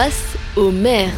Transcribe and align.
Face 0.00 0.36
au 0.54 0.70
maire. 0.70 1.10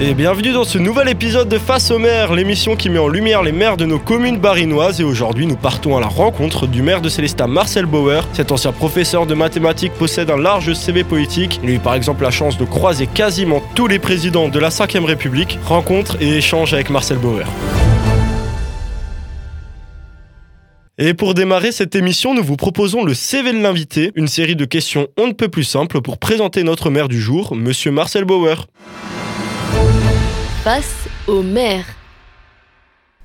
Et 0.00 0.14
bienvenue 0.14 0.50
dans 0.50 0.64
ce 0.64 0.78
nouvel 0.78 1.08
épisode 1.08 1.48
de 1.48 1.58
Face 1.58 1.92
au 1.92 2.00
maire, 2.00 2.34
l'émission 2.34 2.74
qui 2.74 2.90
met 2.90 2.98
en 2.98 3.06
lumière 3.06 3.44
les 3.44 3.52
maires 3.52 3.76
de 3.76 3.84
nos 3.84 4.00
communes 4.00 4.38
barinoises. 4.38 5.00
Et 5.00 5.04
aujourd'hui, 5.04 5.46
nous 5.46 5.54
partons 5.54 5.96
à 5.96 6.00
la 6.00 6.08
rencontre 6.08 6.66
du 6.66 6.82
maire 6.82 7.00
de 7.00 7.08
Célestat, 7.08 7.46
Marcel 7.46 7.86
Bauer. 7.86 8.26
Cet 8.32 8.50
ancien 8.50 8.72
professeur 8.72 9.26
de 9.26 9.34
mathématiques 9.34 9.92
possède 9.92 10.28
un 10.28 10.36
large 10.36 10.72
CV 10.72 11.04
politique. 11.04 11.60
Il 11.62 11.70
a 11.70 11.74
eu 11.74 11.78
par 11.78 11.94
exemple 11.94 12.24
la 12.24 12.32
chance 12.32 12.58
de 12.58 12.64
croiser 12.64 13.06
quasiment 13.06 13.62
tous 13.76 13.86
les 13.86 14.00
présidents 14.00 14.48
de 14.48 14.58
la 14.58 14.70
5ème 14.70 15.04
République. 15.04 15.60
Rencontre 15.66 16.16
et 16.20 16.38
échange 16.38 16.74
avec 16.74 16.90
Marcel 16.90 17.18
Bauer. 17.18 17.46
Et 20.96 21.12
pour 21.12 21.34
démarrer 21.34 21.72
cette 21.72 21.96
émission, 21.96 22.34
nous 22.34 22.44
vous 22.44 22.56
proposons 22.56 23.02
le 23.02 23.14
CV 23.14 23.52
de 23.52 23.58
l'invité, 23.58 24.12
une 24.14 24.28
série 24.28 24.54
de 24.54 24.64
questions 24.64 25.08
on 25.18 25.26
ne 25.26 25.32
peut 25.32 25.48
plus 25.48 25.64
simples 25.64 26.00
pour 26.00 26.18
présenter 26.18 26.62
notre 26.62 26.88
maire 26.88 27.08
du 27.08 27.20
jour, 27.20 27.56
monsieur 27.56 27.90
Marcel 27.90 28.24
Bauer. 28.24 28.66
Face 30.62 31.08
au 31.26 31.42
maire. 31.42 31.84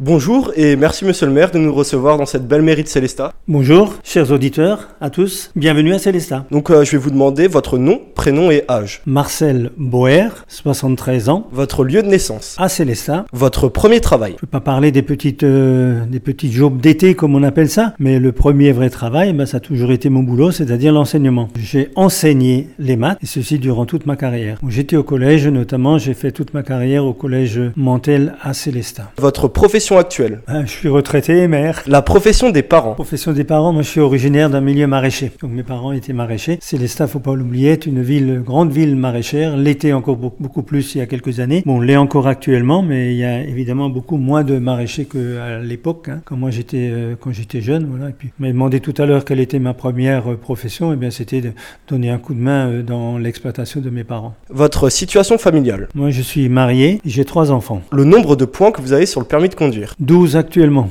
Bonjour 0.02 0.53
et 0.55 0.77
merci 0.77 1.03
monsieur 1.03 1.26
le 1.26 1.34
maire 1.34 1.52
de 1.52 1.58
nous 1.58 1.73
recevoir 1.73 2.17
dans 2.17 2.26
cette 2.26 2.48
belle 2.48 2.62
mairie 2.62 2.84
de 2.84 2.88
Célestat. 2.88 3.34
Bonjour, 3.49 3.95
chers 4.02 4.31
auditeurs, 4.31 4.88
à 5.02 5.09
tous, 5.09 5.52
bienvenue 5.58 5.94
à 5.94 5.99
Célestat. 5.99 6.45
Donc 6.52 6.70
euh, 6.72 6.85
je 6.85 6.91
vais 6.91 6.98
vous 6.98 7.09
demander 7.09 7.48
votre 7.49 7.77
nom, 7.77 7.99
prénom 8.16 8.49
et 8.49 8.63
âge. 8.70 9.02
Marcel 9.05 9.72
Boer, 9.75 10.30
73 10.48 11.27
ans, 11.27 11.48
Votre 11.52 11.84
lieu 11.84 12.02
de 12.02 12.08
naissance. 12.08 12.55
à 12.58 12.70
Célestat. 12.70 13.25
Votre 13.34 13.67
premier 13.67 13.99
travail. 13.99 14.31
Je 14.31 14.35
ne 14.35 14.39
peux 14.39 14.48
pas 14.48 14.62
parler 14.62 14.94
des 14.94 15.02
petites, 15.02 15.44
euh, 15.44 16.05
des 16.05 16.22
petites 16.22 16.53
jobs 16.53 16.80
d'été 16.80 17.13
comme 17.13 17.36
on 17.36 17.44
appelle 17.44 17.70
ça, 17.70 17.94
mais 18.00 18.20
le 18.20 18.31
premier 18.31 18.72
vrai 18.72 18.89
travail, 18.89 19.34
ben, 19.34 19.45
ça 19.45 19.58
a 19.58 19.59
toujours 19.59 19.91
été 19.91 20.08
mon 20.08 20.23
boulot, 20.23 20.52
c'est-à-dire 20.52 20.94
l'enseignement. 20.94 21.50
J'ai 21.61 21.89
enseigné 21.97 22.70
les 22.80 22.95
maths, 22.95 23.17
et 23.22 23.25
ceci 23.25 23.59
durant 23.59 23.86
toute 23.86 24.05
ma 24.05 24.16
carrière. 24.16 24.59
J'étais 24.70 24.95
au 24.95 25.03
collège, 25.03 25.45
notamment, 25.47 25.97
j'ai 25.97 26.14
fait 26.14 26.31
toute 26.31 26.53
ma 26.53 26.64
carrière 26.64 27.03
au 27.03 27.11
collège 27.14 27.59
Mantel 27.75 28.36
à 28.42 28.53
Célestat. 28.53 29.11
Votre 29.17 29.50
profession 29.50 29.89
actuelle. 29.98 30.42
Ah, 30.48 30.64
Je 30.66 30.72
suis 30.72 30.90
retraité, 30.90 31.48
maire. 31.48 31.82
La 31.88 32.02
profession 32.02 32.50
des 32.50 32.64
parents. 32.64 32.94
Profession 32.94 33.32
des 33.32 33.44
parents, 33.44 33.73
moi 33.73 33.82
je 33.82 33.90
suis 33.90 34.00
originaire 34.00 34.50
d'un 34.50 34.62
milieu 34.62 34.88
maraîcher. 34.88 35.32
Donc 35.42 35.52
mes 35.52 35.64
parents 35.64 35.92
étaient 35.92 36.14
maraîchers. 36.14 36.58
Célestat, 36.62 37.08
faut 37.08 37.20
pas 37.20 37.36
l'oublier, 37.36 37.72
est 37.72 37.86
une 37.86 38.02
ville, 38.02 38.42
grande 38.45 38.72
ville 38.72 38.95
maraîchère. 38.95 39.58
L'était 39.58 39.94
encore 39.94 40.17
beaucoup, 40.17 40.64
plus 40.64 40.95
il 40.95 41.00
y 41.00 41.02
a 41.02 41.06
quelques 41.06 41.40
années. 41.40 41.64
Bon, 41.66 41.80
l'est 41.80 41.98
encore 41.98 42.28
actuellement, 42.28 42.82
mais 42.82 43.14
il 43.14 43.17
y 43.17 43.26
a 43.26 43.42
évidemment 43.42 43.90
beaucoup 43.90 44.17
moins 44.17 44.44
de 44.44 44.58
maraîchers 44.58 45.06
qu'à 45.06 45.60
l'époque, 45.60 46.10
hein, 46.10 46.22
quand 46.26 46.38
moi 46.38 46.52
j'étais 46.52 46.90
euh, 46.92 47.16
quand 47.20 47.32
j'étais 47.32 47.62
jeune. 47.62 47.88
Voilà. 47.90 48.10
Et 48.10 48.14
puis, 48.14 48.30
m'avez 48.40 48.54
demandé 48.54 48.80
tout 48.80 48.94
à 48.98 49.06
l'heure 49.06 49.26
quelle 49.26 49.40
était 49.40 49.60
ma 49.60 49.73
première 49.73 50.32
euh, 50.32 50.36
profession. 50.36 50.94
Eh 50.94 50.95
bien, 50.95 51.12
c'était 51.12 51.42
de 51.42 51.52
donner 51.88 52.10
un 52.10 52.17
coup 52.17 52.34
de 52.34 52.40
main 52.40 52.70
euh, 52.70 52.84
dans 52.84 53.17
l'exploitation 53.17 53.82
de 53.82 53.90
mes 53.90 54.04
parents. 54.04 54.36
Votre 54.50 54.90
situation 54.90 55.38
familiale. 55.38 55.88
Moi, 55.95 56.10
je 56.10 56.22
suis 56.22 56.50
marié, 56.50 57.02
j'ai 57.06 57.26
trois 57.26 57.52
enfants, 57.52 57.82
Le 57.92 58.04
nombre 58.04 58.36
de 58.36 58.45
points 58.45 58.72
que 58.72 58.82
vous 58.82 58.94
avez 58.94 59.06
sur 59.06 59.20
le 59.22 59.26
permis 59.26 59.50
de 59.50 59.56
conduire. 59.56 59.78
12 59.99 60.35
actuellement. 60.35 60.89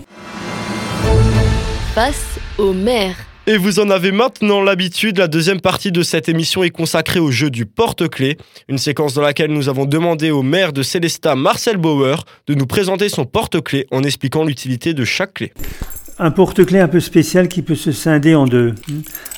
Face 1.95 2.39
au 2.59 2.73
maire. 2.73 3.17
Et 3.47 3.57
vous 3.57 3.81
en 3.81 3.89
avez 3.89 4.13
maintenant 4.13 4.61
l'habitude, 4.61 5.17
la 5.17 5.27
deuxième 5.27 5.61
partie 5.61 5.91
de 5.91 6.03
cette 6.03 6.29
émission 6.29 6.63
est 6.63 6.71
consacrée 6.71 7.19
au 7.19 7.31
jeu 7.31 7.49
du 7.49 7.65
porte-clés, 7.65 8.37
une 8.69 8.77
séquence 8.77 9.15
dans 9.15 9.23
laquelle 9.23 9.51
nous 9.51 9.71
avons 9.71 9.87
demandé 9.87 10.31
au 10.31 10.43
maire 10.43 10.75
de 10.75 10.83
Célestat, 10.83 11.35
Marcel 11.35 11.79
Bauer, 11.79 12.25
de 12.47 12.53
nous 12.53 12.67
présenter 12.67 13.09
son 13.09 13.25
porte-clés 13.25 13.87
en 13.91 14.03
expliquant 14.03 14.45
l'utilité 14.45 14.93
de 14.93 15.05
chaque 15.07 15.33
clé. 15.33 15.53
Un 16.21 16.33
porte-clés 16.33 16.81
un 16.81 16.89
peu 16.89 16.99
spécial 16.99 17.47
qui 17.47 17.63
peut 17.63 17.77
se 17.77 17.93
scinder 17.93 18.35
en 18.35 18.47
deux, 18.47 18.75
hein, 18.91 18.95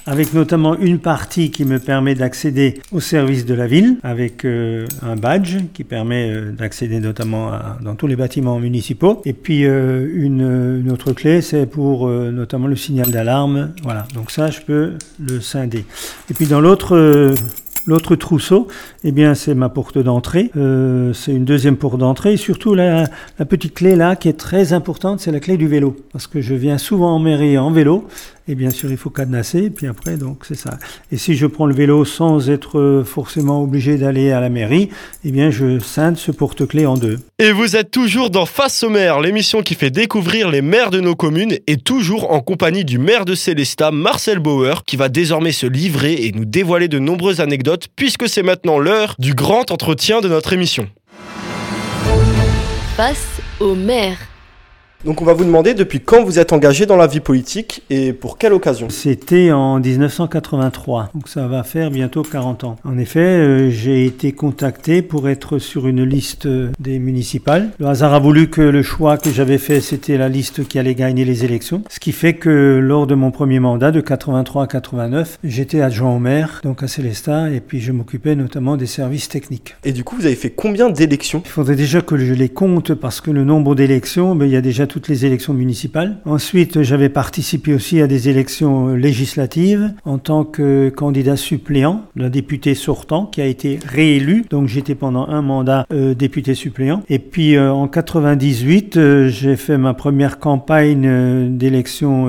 avec 0.07 0.33
notamment 0.33 0.79
une 0.79 0.99
partie 0.99 1.51
qui 1.51 1.67
me 1.67 1.79
permet 1.79 2.15
d'accéder 2.15 2.81
au 2.91 3.01
service 3.01 3.45
de 3.45 3.53
la 3.53 3.67
ville, 3.67 3.99
avec 4.03 4.47
euh, 4.47 4.87
un 5.03 5.15
badge 5.15 5.59
qui 5.75 5.85
permet 5.85 6.31
euh, 6.31 6.53
d'accéder 6.53 6.99
notamment 6.99 7.53
dans 7.83 7.95
tous 7.97 8.07
les 8.07 8.17
bâtiments 8.17 8.59
municipaux, 8.59 9.21
et 9.27 9.35
puis 9.35 9.67
euh, 9.67 10.09
une, 10.15 10.91
autre 10.91 11.13
clé, 11.13 11.43
c'est 11.43 11.67
pour 11.67 12.09
notamment 12.09 12.67
le 12.67 12.77
signal 12.77 13.11
d'alarme. 13.11 13.73
Voilà, 13.83 14.07
donc 14.15 14.31
ça, 14.31 14.51
je 14.51 14.61
peux 14.61 14.95
le 15.19 15.41
scinder. 15.41 15.85
Et 16.31 16.35
puis 16.35 16.47
dans 16.47 16.63
l'autre 16.63 17.35
L'autre 17.87 18.15
trousseau, 18.15 18.69
eh 19.05 19.13
bien, 19.13 19.35
c'est 19.35 19.55
ma 19.55 19.69
porte 19.69 19.99
d'entrée. 19.99 20.51
Euh, 20.57 21.13
c'est 21.13 21.33
une 21.33 21.45
deuxième 21.45 21.77
porte 21.77 21.99
d'entrée. 21.99 22.35
Et 22.35 22.37
surtout, 22.37 22.75
la, 22.75 23.05
la 23.39 23.45
petite 23.47 23.75
clé 23.75 23.97
là, 23.97 24.17
qui 24.17 24.29
est 24.29 24.39
très 24.39 24.73
importante, 24.73 25.21
c'est 25.21 25.33
la 25.33 25.41
clé 25.41 25.57
du 25.57 25.67
vélo. 25.67 25.97
Parce 26.13 26.27
que 26.27 26.41
je 26.41 26.55
viens 26.55 26.79
souvent 26.79 27.15
en 27.15 27.19
mairie 27.19 27.57
en 27.57 27.71
vélo. 27.71 28.07
Et 28.51 28.57
bien 28.57 28.71
sûr, 28.71 28.91
il 28.91 28.97
faut 28.97 29.11
cadenasser. 29.11 29.67
Et 29.67 29.71
puis 29.71 29.87
après, 29.87 30.17
donc, 30.17 30.45
c'est 30.45 30.57
ça. 30.57 30.77
Et 31.13 31.17
si 31.19 31.37
je 31.37 31.47
prends 31.47 31.67
le 31.67 31.75
vélo 31.75 32.05
sans 32.05 32.51
être 32.51 32.81
euh, 32.81 33.05
forcément 33.05 33.63
obligé 33.63 33.97
d'aller 33.97 34.33
à 34.33 34.41
la 34.41 34.49
mairie, 34.49 34.89
eh 35.25 35.31
bien, 35.31 35.53
je 35.53 35.79
scinde 35.79 36.17
ce 36.17 36.33
porte-clés 36.33 36.85
en 36.85 36.97
deux. 36.97 37.21
Et 37.39 37.53
vous 37.53 37.77
êtes 37.77 37.93
toujours 37.93 38.29
dans 38.29 38.47
Face 38.47 38.83
au 38.83 38.91
maire, 38.91 39.21
l'émission 39.21 39.63
qui 39.63 39.77
fait 39.77 39.93
découvrir 39.93 40.51
les 40.51 40.63
maires 40.63 40.91
de 40.91 40.99
nos 40.99 41.15
communes 41.15 41.59
et 41.69 41.77
toujours 41.77 42.33
en 42.33 42.41
compagnie 42.41 42.85
du 42.85 42.99
maire 42.99 43.25
de 43.25 43.37
Célestat, 43.37 43.93
Marcel 43.93 44.41
Bauer, 44.41 44.83
qui 44.85 44.97
va 44.97 45.09
désormais 45.09 45.53
se 45.53 45.67
livrer 45.67 46.15
et 46.15 46.33
nous 46.33 46.45
dévoiler 46.45 46.89
de 46.89 46.99
nombreuses 46.99 47.41
anecdotes 47.41 47.87
puisque 47.95 48.29
c'est 48.29 48.43
maintenant 48.43 48.81
l'heure 48.81 49.15
du 49.21 49.35
grand 49.35 49.71
entretien 49.71 50.21
de 50.21 50.29
notre 50.29 50.53
émission. 50.53 50.89
Face 52.97 53.41
au 53.61 53.77
maire. 53.77 54.30
Donc 55.03 55.23
on 55.23 55.25
va 55.25 55.33
vous 55.33 55.47
demander 55.47 55.73
depuis 55.73 56.01
quand 56.01 56.25
vous 56.25 56.39
êtes 56.39 56.53
engagé 56.53 56.85
dans 56.85 56.99
la 56.99 57.07
vie 57.07 57.21
politique 57.21 57.83
et 57.89 58.13
pour 58.13 58.37
quelle 58.37 58.53
occasion 58.53 58.91
C'était 58.91 59.51
en 59.51 59.81
1983, 59.81 61.09
donc 61.15 61.27
ça 61.27 61.49
va 61.49 61.63
faire 61.63 61.91
bientôt 61.91 62.23
40 62.23 62.65
ans. 62.65 62.77
En 62.85 62.99
effet, 62.99 63.21
euh, 63.21 63.71
j'ai 63.71 64.05
été 64.05 64.33
contacté 64.33 65.01
pour 65.01 65.31
être 65.31 65.59
sur 65.59 65.89
une 65.89 66.05
liste 66.05 66.47
des 66.79 66.99
municipales. 66.99 67.71
Le 67.79 67.87
hasard 67.87 68.13
a 68.13 68.19
voulu 68.19 68.51
que 68.51 68.61
le 68.61 68.83
choix 68.83 69.17
que 69.17 69.31
j'avais 69.31 69.57
fait, 69.57 69.81
c'était 69.81 70.19
la 70.19 70.29
liste 70.29 70.69
qui 70.69 70.79
allait 70.79 70.95
gagner 70.95 71.25
les 71.25 71.47
élections. 71.47 71.83
Ce 71.89 71.99
qui 71.99 72.13
fait 72.13 72.35
que 72.35 72.79
lors 72.83 73.07
de 73.07 73.15
mon 73.15 73.31
premier 73.31 73.59
mandat, 73.59 73.93
de 73.93 74.03
83 74.03 74.65
à 74.65 74.67
89, 74.67 75.39
j'étais 75.43 75.81
adjoint 75.81 76.15
au 76.15 76.19
maire, 76.19 76.61
donc 76.63 76.83
à 76.83 76.89
Célestat, 76.89 77.49
et 77.49 77.61
puis 77.61 77.81
je 77.81 77.93
m'occupais 77.93 78.37
notamment 78.37 78.77
des 78.77 78.85
services 78.85 79.31
techniques. 79.31 79.77
Et 79.83 79.93
du 79.93 80.05
coup 80.05 80.17
vous 80.17 80.27
avez 80.27 80.37
fait 80.37 80.51
combien 80.51 80.91
d'élections? 80.91 81.41
Il 81.47 81.51
faudrait 81.51 81.77
déjà 81.77 82.03
que 82.03 82.19
je 82.19 82.35
les 82.35 82.51
compte 82.51 82.93
parce 82.93 83.23
que 83.23 83.31
le 83.31 83.45
nombre 83.45 83.75
d'élections, 83.75 84.37
ben, 84.37 84.45
il 84.45 84.53
y 84.53 84.57
a 84.57 84.61
déjà 84.61 84.87
toutes 84.91 85.09
les 85.09 85.25
élections 85.25 85.55
municipales. 85.55 86.19
Ensuite, 86.27 86.83
j'avais 86.83 87.09
participé 87.09 87.73
aussi 87.73 88.03
à 88.03 88.07
des 88.07 88.29
élections 88.29 88.89
législatives 88.95 89.95
en 90.05 90.19
tant 90.19 90.45
que 90.45 90.91
candidat 90.91 91.37
suppléant, 91.37 92.03
d'un 92.17 92.29
député 92.29 92.75
sortant 92.75 93.27
qui 93.27 93.41
a 93.41 93.47
été 93.47 93.79
réélu. 93.87 94.45
Donc 94.51 94.67
j'étais 94.67 94.97
pendant 94.97 95.29
un 95.29 95.43
mandat 95.43 95.87
euh, 95.93 96.15
député 96.15 96.55
suppléant. 96.55 97.03
Et 97.09 97.21
puis 97.21 97.57
euh, 97.57 97.73
en 97.73 97.87
98, 97.87 98.97
euh, 98.97 99.29
j'ai 99.29 99.57
fait 99.57 99.79
ma 99.79 99.95
première 99.95 100.39
campagne 100.39 101.57
d'élection 101.57 102.29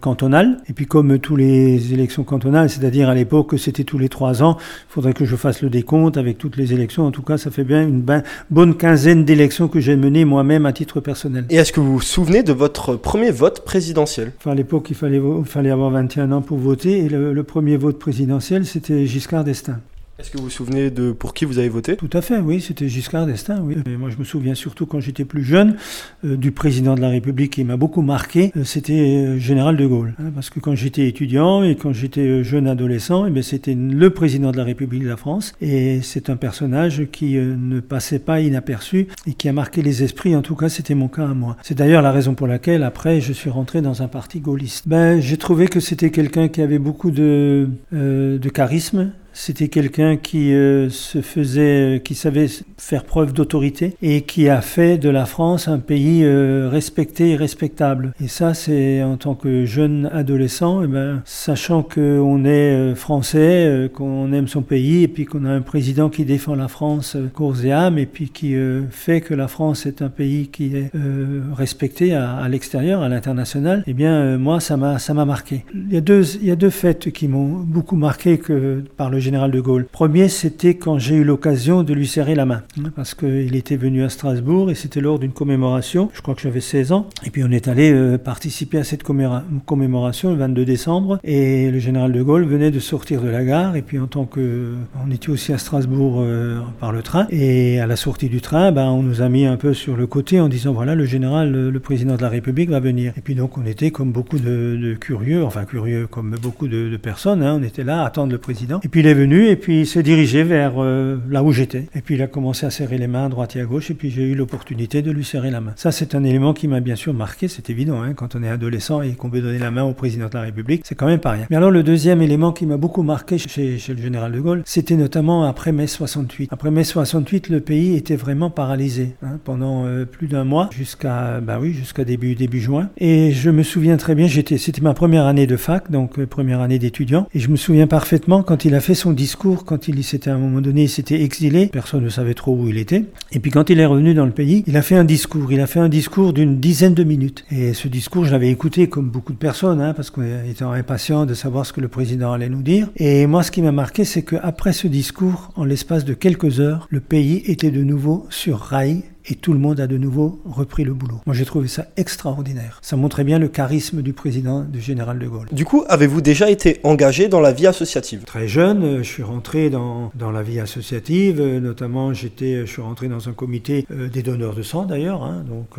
cantonale. 0.00 0.58
Et 0.68 0.72
puis 0.72 0.86
comme 0.86 1.18
tous 1.18 1.36
les 1.36 1.92
élections 1.92 2.22
cantonales, 2.22 2.70
c'est-à-dire 2.70 3.08
à 3.08 3.14
l'époque 3.14 3.54
c'était 3.58 3.84
tous 3.84 3.98
les 3.98 4.08
trois 4.08 4.42
ans, 4.42 4.56
il 4.60 4.92
faudrait 4.92 5.12
que 5.12 5.24
je 5.24 5.34
fasse 5.34 5.62
le 5.62 5.70
décompte 5.70 6.16
avec 6.16 6.38
toutes 6.38 6.56
les 6.56 6.72
élections. 6.72 7.04
En 7.04 7.10
tout 7.10 7.22
cas, 7.22 7.36
ça 7.36 7.50
fait 7.50 7.64
bien 7.64 7.82
une 7.82 8.00
ben- 8.00 8.22
bonne 8.50 8.76
quinzaine 8.76 9.24
d'élections 9.24 9.66
que 9.68 9.80
j'ai 9.80 9.96
menées 9.96 10.24
moi-même 10.24 10.66
à 10.66 10.72
titre 10.72 11.00
personnel. 11.00 11.46
Et 11.50 11.56
est-ce 11.56 11.72
que 11.72 11.80
vous 11.80 11.95
vous 11.96 12.02
souvenez 12.02 12.42
de 12.42 12.52
votre 12.52 12.96
premier 12.96 13.30
vote 13.30 13.64
présidentiel? 13.64 14.32
Enfin, 14.36 14.50
à 14.50 14.54
l'époque, 14.54 14.88
il 14.90 14.94
fallait, 14.94 15.70
avoir 15.70 15.90
21 15.90 16.30
ans 16.30 16.42
pour 16.42 16.58
voter 16.58 16.98
et 16.98 17.08
le 17.08 17.42
premier 17.42 17.78
vote 17.78 17.98
présidentiel, 17.98 18.66
c'était 18.66 19.06
Giscard 19.06 19.44
d'Estaing. 19.44 19.80
Est-ce 20.18 20.30
que 20.30 20.38
vous 20.38 20.44
vous 20.44 20.50
souvenez 20.50 20.90
de 20.90 21.12
pour 21.12 21.34
qui 21.34 21.44
vous 21.44 21.58
avez 21.58 21.68
voté? 21.68 21.94
Tout 21.96 22.08
à 22.14 22.22
fait, 22.22 22.38
oui, 22.38 22.62
c'était 22.62 22.88
Giscard 22.88 23.26
d'Estaing, 23.26 23.60
oui. 23.62 23.76
Et 23.86 23.98
moi, 23.98 24.08
je 24.08 24.16
me 24.16 24.24
souviens 24.24 24.54
surtout 24.54 24.86
quand 24.86 24.98
j'étais 24.98 25.26
plus 25.26 25.44
jeune 25.44 25.76
euh, 26.24 26.38
du 26.38 26.52
président 26.52 26.94
de 26.94 27.02
la 27.02 27.10
République 27.10 27.52
qui 27.52 27.64
m'a 27.64 27.76
beaucoup 27.76 28.00
marqué, 28.00 28.50
euh, 28.56 28.64
c'était 28.64 28.94
euh, 28.94 29.38
Général 29.38 29.76
de 29.76 29.86
Gaulle. 29.86 30.14
hein, 30.18 30.30
parce 30.34 30.48
que 30.48 30.58
quand 30.58 30.74
j'étais 30.74 31.06
étudiant 31.06 31.62
et 31.62 31.76
quand 31.76 31.92
j'étais 31.92 32.42
jeune 32.42 32.66
adolescent, 32.66 33.26
eh 33.26 33.30
bien, 33.30 33.42
c'était 33.42 33.74
le 33.74 34.08
président 34.08 34.52
de 34.52 34.56
la 34.56 34.64
République 34.64 35.02
de 35.02 35.08
la 35.08 35.18
France. 35.18 35.52
Et 35.60 36.00
c'est 36.00 36.30
un 36.30 36.36
personnage 36.36 37.08
qui 37.12 37.34
ne 37.34 37.80
passait 37.80 38.18
pas 38.18 38.40
inaperçu 38.40 39.08
et 39.26 39.34
qui 39.34 39.50
a 39.50 39.52
marqué 39.52 39.82
les 39.82 40.02
esprits. 40.02 40.34
En 40.34 40.40
tout 40.40 40.56
cas, 40.56 40.70
c'était 40.70 40.94
mon 40.94 41.08
cas 41.08 41.24
à 41.28 41.34
moi. 41.34 41.58
C'est 41.62 41.76
d'ailleurs 41.76 42.00
la 42.00 42.12
raison 42.12 42.34
pour 42.34 42.46
laquelle, 42.46 42.84
après, 42.84 43.20
je 43.20 43.34
suis 43.34 43.50
rentré 43.50 43.82
dans 43.82 44.02
un 44.02 44.08
parti 44.08 44.40
gaulliste. 44.40 44.88
Ben, 44.88 45.20
j'ai 45.20 45.36
trouvé 45.36 45.68
que 45.68 45.78
c'était 45.78 46.10
quelqu'un 46.10 46.48
qui 46.48 46.62
avait 46.62 46.78
beaucoup 46.78 47.10
de, 47.10 47.68
de 47.92 48.48
charisme, 48.48 49.10
c'était 49.36 49.68
quelqu'un 49.68 50.16
qui 50.16 50.54
euh, 50.54 50.88
se 50.88 51.20
faisait, 51.20 52.00
qui 52.02 52.14
savait 52.14 52.46
faire 52.78 53.04
preuve 53.04 53.34
d'autorité 53.34 53.94
et 54.00 54.22
qui 54.22 54.48
a 54.48 54.62
fait 54.62 54.96
de 54.96 55.10
la 55.10 55.26
France 55.26 55.68
un 55.68 55.78
pays 55.78 56.24
euh, 56.24 56.70
respecté 56.70 57.32
et 57.32 57.36
respectable. 57.36 58.14
Et 58.24 58.28
ça, 58.28 58.54
c'est 58.54 59.02
en 59.02 59.18
tant 59.18 59.34
que 59.34 59.66
jeune 59.66 60.08
adolescent, 60.10 60.82
eh 60.82 60.86
ben, 60.86 61.20
sachant 61.26 61.82
qu'on 61.82 62.46
est 62.46 62.72
euh, 62.72 62.94
français, 62.94 63.66
euh, 63.66 63.88
qu'on 63.88 64.32
aime 64.32 64.48
son 64.48 64.62
pays 64.62 65.02
et 65.02 65.08
puis 65.08 65.26
qu'on 65.26 65.44
a 65.44 65.50
un 65.50 65.60
président 65.60 66.08
qui 66.08 66.24
défend 66.24 66.54
la 66.54 66.68
France 66.68 67.14
euh, 67.14 67.28
corps 67.32 67.62
et 67.62 67.72
âme 67.72 67.98
et 67.98 68.06
puis 68.06 68.30
qui 68.30 68.56
euh, 68.56 68.84
fait 68.90 69.20
que 69.20 69.34
la 69.34 69.48
France 69.48 69.84
est 69.84 70.00
un 70.00 70.08
pays 70.08 70.48
qui 70.48 70.74
est 70.76 70.90
euh, 70.94 71.42
respecté 71.52 72.14
à, 72.14 72.48
l'extérieur, 72.48 73.02
à 73.02 73.10
l'international. 73.10 73.84
Eh 73.86 73.92
bien, 73.92 74.14
euh, 74.14 74.38
moi, 74.38 74.60
ça 74.60 74.78
m'a, 74.78 74.98
ça 74.98 75.12
m'a 75.12 75.26
marqué. 75.26 75.66
Il 75.74 75.92
y 75.92 75.98
a 75.98 76.00
deux, 76.00 76.36
il 76.36 76.46
y 76.46 76.50
a 76.50 76.56
deux 76.56 76.70
faits 76.70 77.10
qui 77.12 77.28
m'ont 77.28 77.58
beaucoup 77.58 77.96
marqué 77.96 78.38
que 78.38 78.82
par 78.96 79.10
le 79.10 79.25
général 79.26 79.50
de 79.50 79.60
Gaulle. 79.60 79.86
Premier, 79.90 80.28
c'était 80.28 80.74
quand 80.74 80.98
j'ai 80.98 81.16
eu 81.16 81.24
l'occasion 81.24 81.82
de 81.82 81.92
lui 81.92 82.06
serrer 82.06 82.36
la 82.36 82.46
main, 82.46 82.62
hein, 82.78 82.92
parce 82.94 83.14
qu'il 83.14 83.56
était 83.56 83.76
venu 83.76 84.04
à 84.04 84.08
Strasbourg 84.08 84.70
et 84.70 84.76
c'était 84.76 85.00
lors 85.00 85.18
d'une 85.18 85.32
commémoration, 85.32 86.10
je 86.14 86.22
crois 86.22 86.34
que 86.34 86.40
j'avais 86.42 86.60
16 86.60 86.92
ans, 86.92 87.08
et 87.24 87.30
puis 87.30 87.42
on 87.44 87.50
est 87.50 87.66
allé 87.66 87.92
euh, 87.92 88.18
participer 88.18 88.78
à 88.78 88.84
cette 88.84 89.02
commémoration 89.02 90.30
le 90.30 90.36
22 90.36 90.64
décembre, 90.64 91.18
et 91.24 91.70
le 91.72 91.78
général 91.80 92.12
de 92.12 92.22
Gaulle 92.22 92.44
venait 92.44 92.70
de 92.70 92.78
sortir 92.78 93.20
de 93.20 93.28
la 93.28 93.44
gare, 93.44 93.74
et 93.74 93.82
puis 93.82 93.98
en 93.98 94.06
tant 94.06 94.26
que... 94.26 94.74
On 95.04 95.10
était 95.10 95.30
aussi 95.30 95.52
à 95.52 95.58
Strasbourg 95.58 96.20
euh, 96.20 96.60
par 96.78 96.92
le 96.92 97.02
train, 97.02 97.26
et 97.30 97.80
à 97.80 97.86
la 97.86 97.96
sortie 97.96 98.28
du 98.28 98.40
train, 98.40 98.70
ben, 98.70 98.86
on 98.86 99.02
nous 99.02 99.22
a 99.22 99.28
mis 99.28 99.44
un 99.44 99.56
peu 99.56 99.74
sur 99.74 99.96
le 99.96 100.06
côté 100.06 100.40
en 100.40 100.48
disant, 100.48 100.72
voilà, 100.72 100.94
le 100.94 101.04
général, 101.04 101.50
le, 101.50 101.80
président 101.80 102.16
de 102.16 102.22
la 102.22 102.28
République 102.28 102.70
va 102.70 102.80
venir. 102.80 103.12
Et 103.16 103.20
puis 103.20 103.34
donc 103.34 103.58
on 103.58 103.66
était 103.66 103.90
comme 103.90 104.12
beaucoup 104.12 104.38
de, 104.38 104.96
curieux, 105.00 105.44
enfin 105.44 105.64
curieux 105.64 106.06
comme 106.06 106.36
beaucoup 106.40 106.68
de, 106.68 106.96
personnes, 106.96 107.42
hein, 107.42 107.58
on 107.60 107.62
était 107.62 107.84
là 107.84 108.02
à 108.02 108.06
attendre 108.06 108.32
le 108.32 108.38
président. 108.38 108.80
Et 108.82 108.88
puis 108.88 109.00
il 109.00 109.06
est 109.06 109.14
et 109.22 109.56
puis 109.56 109.80
il 109.80 109.86
s'est 109.86 110.02
dirigé 110.02 110.42
vers 110.42 110.74
euh, 110.76 111.16
là 111.28 111.42
où 111.42 111.52
j'étais. 111.52 111.86
Et 111.94 112.00
puis 112.00 112.14
il 112.16 112.22
a 112.22 112.26
commencé 112.26 112.66
à 112.66 112.70
serrer 112.70 112.98
les 112.98 113.06
mains 113.06 113.26
à 113.26 113.28
droite 113.28 113.56
et 113.56 113.60
à 113.60 113.64
gauche, 113.64 113.90
et 113.90 113.94
puis 113.94 114.10
j'ai 114.10 114.22
eu 114.22 114.34
l'opportunité 114.34 115.02
de 115.02 115.10
lui 115.10 115.24
serrer 115.24 115.50
la 115.50 115.60
main. 115.60 115.72
Ça, 115.76 115.92
c'est 115.92 116.14
un 116.14 116.24
élément 116.24 116.52
qui 116.52 116.68
m'a 116.68 116.80
bien 116.80 116.96
sûr 116.96 117.14
marqué, 117.14 117.48
c'est 117.48 117.70
évident, 117.70 118.02
hein, 118.02 118.14
quand 118.14 118.34
on 118.36 118.42
est 118.42 118.48
adolescent 118.48 119.02
et 119.02 119.12
qu'on 119.12 119.28
veut 119.28 119.40
donner 119.40 119.58
la 119.58 119.70
main 119.70 119.84
au 119.84 119.92
président 119.92 120.28
de 120.28 120.34
la 120.34 120.42
République, 120.42 120.82
c'est 120.84 120.94
quand 120.94 121.06
même 121.06 121.20
pas 121.20 121.32
rien. 121.32 121.46
Mais 121.50 121.56
alors 121.56 121.70
le 121.70 121.82
deuxième 121.82 122.22
élément 122.22 122.52
qui 122.52 122.66
m'a 122.66 122.76
beaucoup 122.76 123.02
marqué 123.02 123.38
chez, 123.38 123.78
le 123.88 124.02
général 124.02 124.32
de 124.32 124.40
Gaulle, 124.40 124.62
c'était 124.64 124.96
notamment 124.96 125.44
après 125.44 125.72
mai 125.72 125.86
68. 125.86 126.52
Après 126.52 126.70
mai 126.70 126.84
68, 126.84 127.48
le 127.48 127.60
pays 127.60 127.96
était 127.96 128.16
vraiment 128.16 128.50
paralysé 128.50 129.14
hein, 129.22 129.38
pendant 129.44 129.86
euh, 129.86 130.04
plus 130.04 130.26
d'un 130.26 130.44
mois, 130.44 130.68
jusqu'à 130.72 131.40
bah 131.40 131.58
oui, 131.60 131.72
jusqu'à 131.72 132.04
début, 132.04 132.36
juin. 132.60 132.90
Et 132.98 133.32
je 133.32 133.50
me 133.50 133.62
souviens 133.62 133.96
très 133.96 134.14
bien, 134.14 134.28
c'était 134.28 134.80
ma 134.80 134.94
première 134.94 135.26
année 135.26 135.46
de 135.46 135.56
fac, 135.56 135.90
donc 135.90 136.18
euh, 136.18 136.26
première 136.26 136.60
année 136.60 136.78
d'étudiant, 136.78 137.26
et 137.34 137.40
je 137.40 137.50
me 137.50 137.56
souviens 137.56 137.86
parfaitement 137.86 138.42
quand 138.42 138.64
il 138.64 138.74
a 138.74 138.80
fait 138.80 138.94
son 138.94 139.05
discours, 139.12 139.64
quand 139.64 139.88
il 139.88 140.02
s'était 140.04 140.30
à 140.30 140.34
un 140.34 140.38
moment 140.38 140.60
donné, 140.60 140.84
il 140.84 140.88
s'était 140.88 141.22
exilé, 141.22 141.66
personne 141.66 142.04
ne 142.04 142.08
savait 142.08 142.34
trop 142.34 142.54
où 142.54 142.68
il 142.68 142.78
était. 142.78 143.04
Et 143.32 143.40
puis 143.40 143.50
quand 143.50 143.70
il 143.70 143.80
est 143.80 143.86
revenu 143.86 144.14
dans 144.14 144.26
le 144.26 144.32
pays, 144.32 144.64
il 144.66 144.76
a 144.76 144.82
fait 144.82 144.96
un 144.96 145.04
discours. 145.04 145.52
Il 145.52 145.60
a 145.60 145.66
fait 145.66 145.80
un 145.80 145.88
discours 145.88 146.32
d'une 146.32 146.58
dizaine 146.60 146.94
de 146.94 147.04
minutes. 147.04 147.44
Et 147.50 147.74
ce 147.74 147.88
discours, 147.88 148.24
je 148.24 148.32
l'avais 148.32 148.50
écouté 148.50 148.88
comme 148.88 149.10
beaucoup 149.10 149.32
de 149.32 149.38
personnes, 149.38 149.80
hein, 149.80 149.94
parce 149.94 150.10
qu'on 150.10 150.22
était 150.22 150.64
impatient 150.64 151.26
de 151.26 151.34
savoir 151.34 151.66
ce 151.66 151.72
que 151.72 151.80
le 151.80 151.88
président 151.88 152.32
allait 152.32 152.48
nous 152.48 152.62
dire. 152.62 152.88
Et 152.96 153.26
moi, 153.26 153.42
ce 153.42 153.50
qui 153.50 153.62
m'a 153.62 153.72
marqué, 153.72 154.04
c'est 154.04 154.22
qu'après 154.22 154.72
ce 154.72 154.86
discours, 154.86 155.50
en 155.56 155.64
l'espace 155.64 156.04
de 156.04 156.14
quelques 156.14 156.60
heures, 156.60 156.86
le 156.90 157.00
pays 157.00 157.42
était 157.46 157.70
de 157.70 157.82
nouveau 157.82 158.26
sur 158.30 158.58
rail 158.58 159.04
et 159.28 159.34
tout 159.34 159.52
le 159.52 159.58
monde 159.58 159.80
a 159.80 159.86
de 159.86 159.98
nouveau 159.98 160.40
repris 160.44 160.84
le 160.84 160.94
boulot. 160.94 161.20
Moi 161.26 161.34
j'ai 161.34 161.44
trouvé 161.44 161.68
ça 161.68 161.86
extraordinaire. 161.96 162.78
Ça 162.82 162.96
montrait 162.96 163.24
bien 163.24 163.38
le 163.38 163.48
charisme 163.48 164.02
du 164.02 164.12
président 164.12 164.62
du 164.62 164.80
général 164.80 165.18
de 165.18 165.26
Gaulle. 165.26 165.48
Du 165.52 165.64
coup, 165.64 165.84
avez-vous 165.88 166.20
déjà 166.20 166.50
été 166.50 166.80
engagé 166.84 167.28
dans 167.28 167.40
la 167.40 167.52
vie 167.52 167.66
associative? 167.66 168.24
Très 168.24 168.48
jeune, 168.48 168.82
euh, 168.84 168.98
je 168.98 169.08
suis 169.08 169.22
rentré 169.22 169.70
dans, 169.70 170.10
dans 170.14 170.30
la 170.30 170.42
vie 170.42 170.60
associative, 170.60 171.40
euh, 171.40 171.60
notamment 171.60 172.12
j'étais, 172.12 172.60
je 172.60 172.70
suis 172.70 172.82
rentré 172.82 173.08
dans 173.08 173.28
un 173.28 173.32
comité 173.32 173.86
euh, 173.90 174.08
des 174.08 174.22
donneurs 174.22 174.54
de 174.54 174.62
sang 174.62 174.84
d'ailleurs, 174.84 175.22
hein, 175.24 175.44
donc 175.48 175.78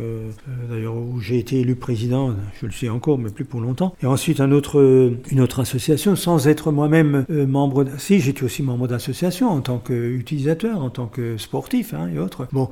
d'ailleurs 0.70 0.96
où 0.96 1.20
j'ai 1.20 1.38
été 1.38 1.60
élu 1.60 1.74
président, 1.74 2.34
je 2.60 2.66
le 2.66 2.72
sais 2.72 2.88
encore, 2.88 3.18
mais 3.18 3.30
plus 3.30 3.44
pour 3.44 3.60
longtemps. 3.60 3.94
Et 4.02 4.06
ensuite 4.06 4.40
un 4.40 4.52
autre, 4.52 5.14
une 5.30 5.40
autre 5.40 5.60
association, 5.60 6.16
sans 6.16 6.48
être 6.48 6.70
moi-même 6.70 7.24
membre. 7.28 7.84
Si, 7.98 8.20
j'étais 8.20 8.44
aussi 8.44 8.62
membre 8.62 8.88
d'association 8.88 9.48
en 9.48 9.60
tant 9.60 9.78
qu'utilisateur, 9.78 10.82
en 10.82 10.90
tant 10.90 11.06
que 11.06 11.36
sportif 11.36 11.94
hein, 11.94 12.08
et 12.14 12.18
autres. 12.18 12.48
Bon, 12.52 12.68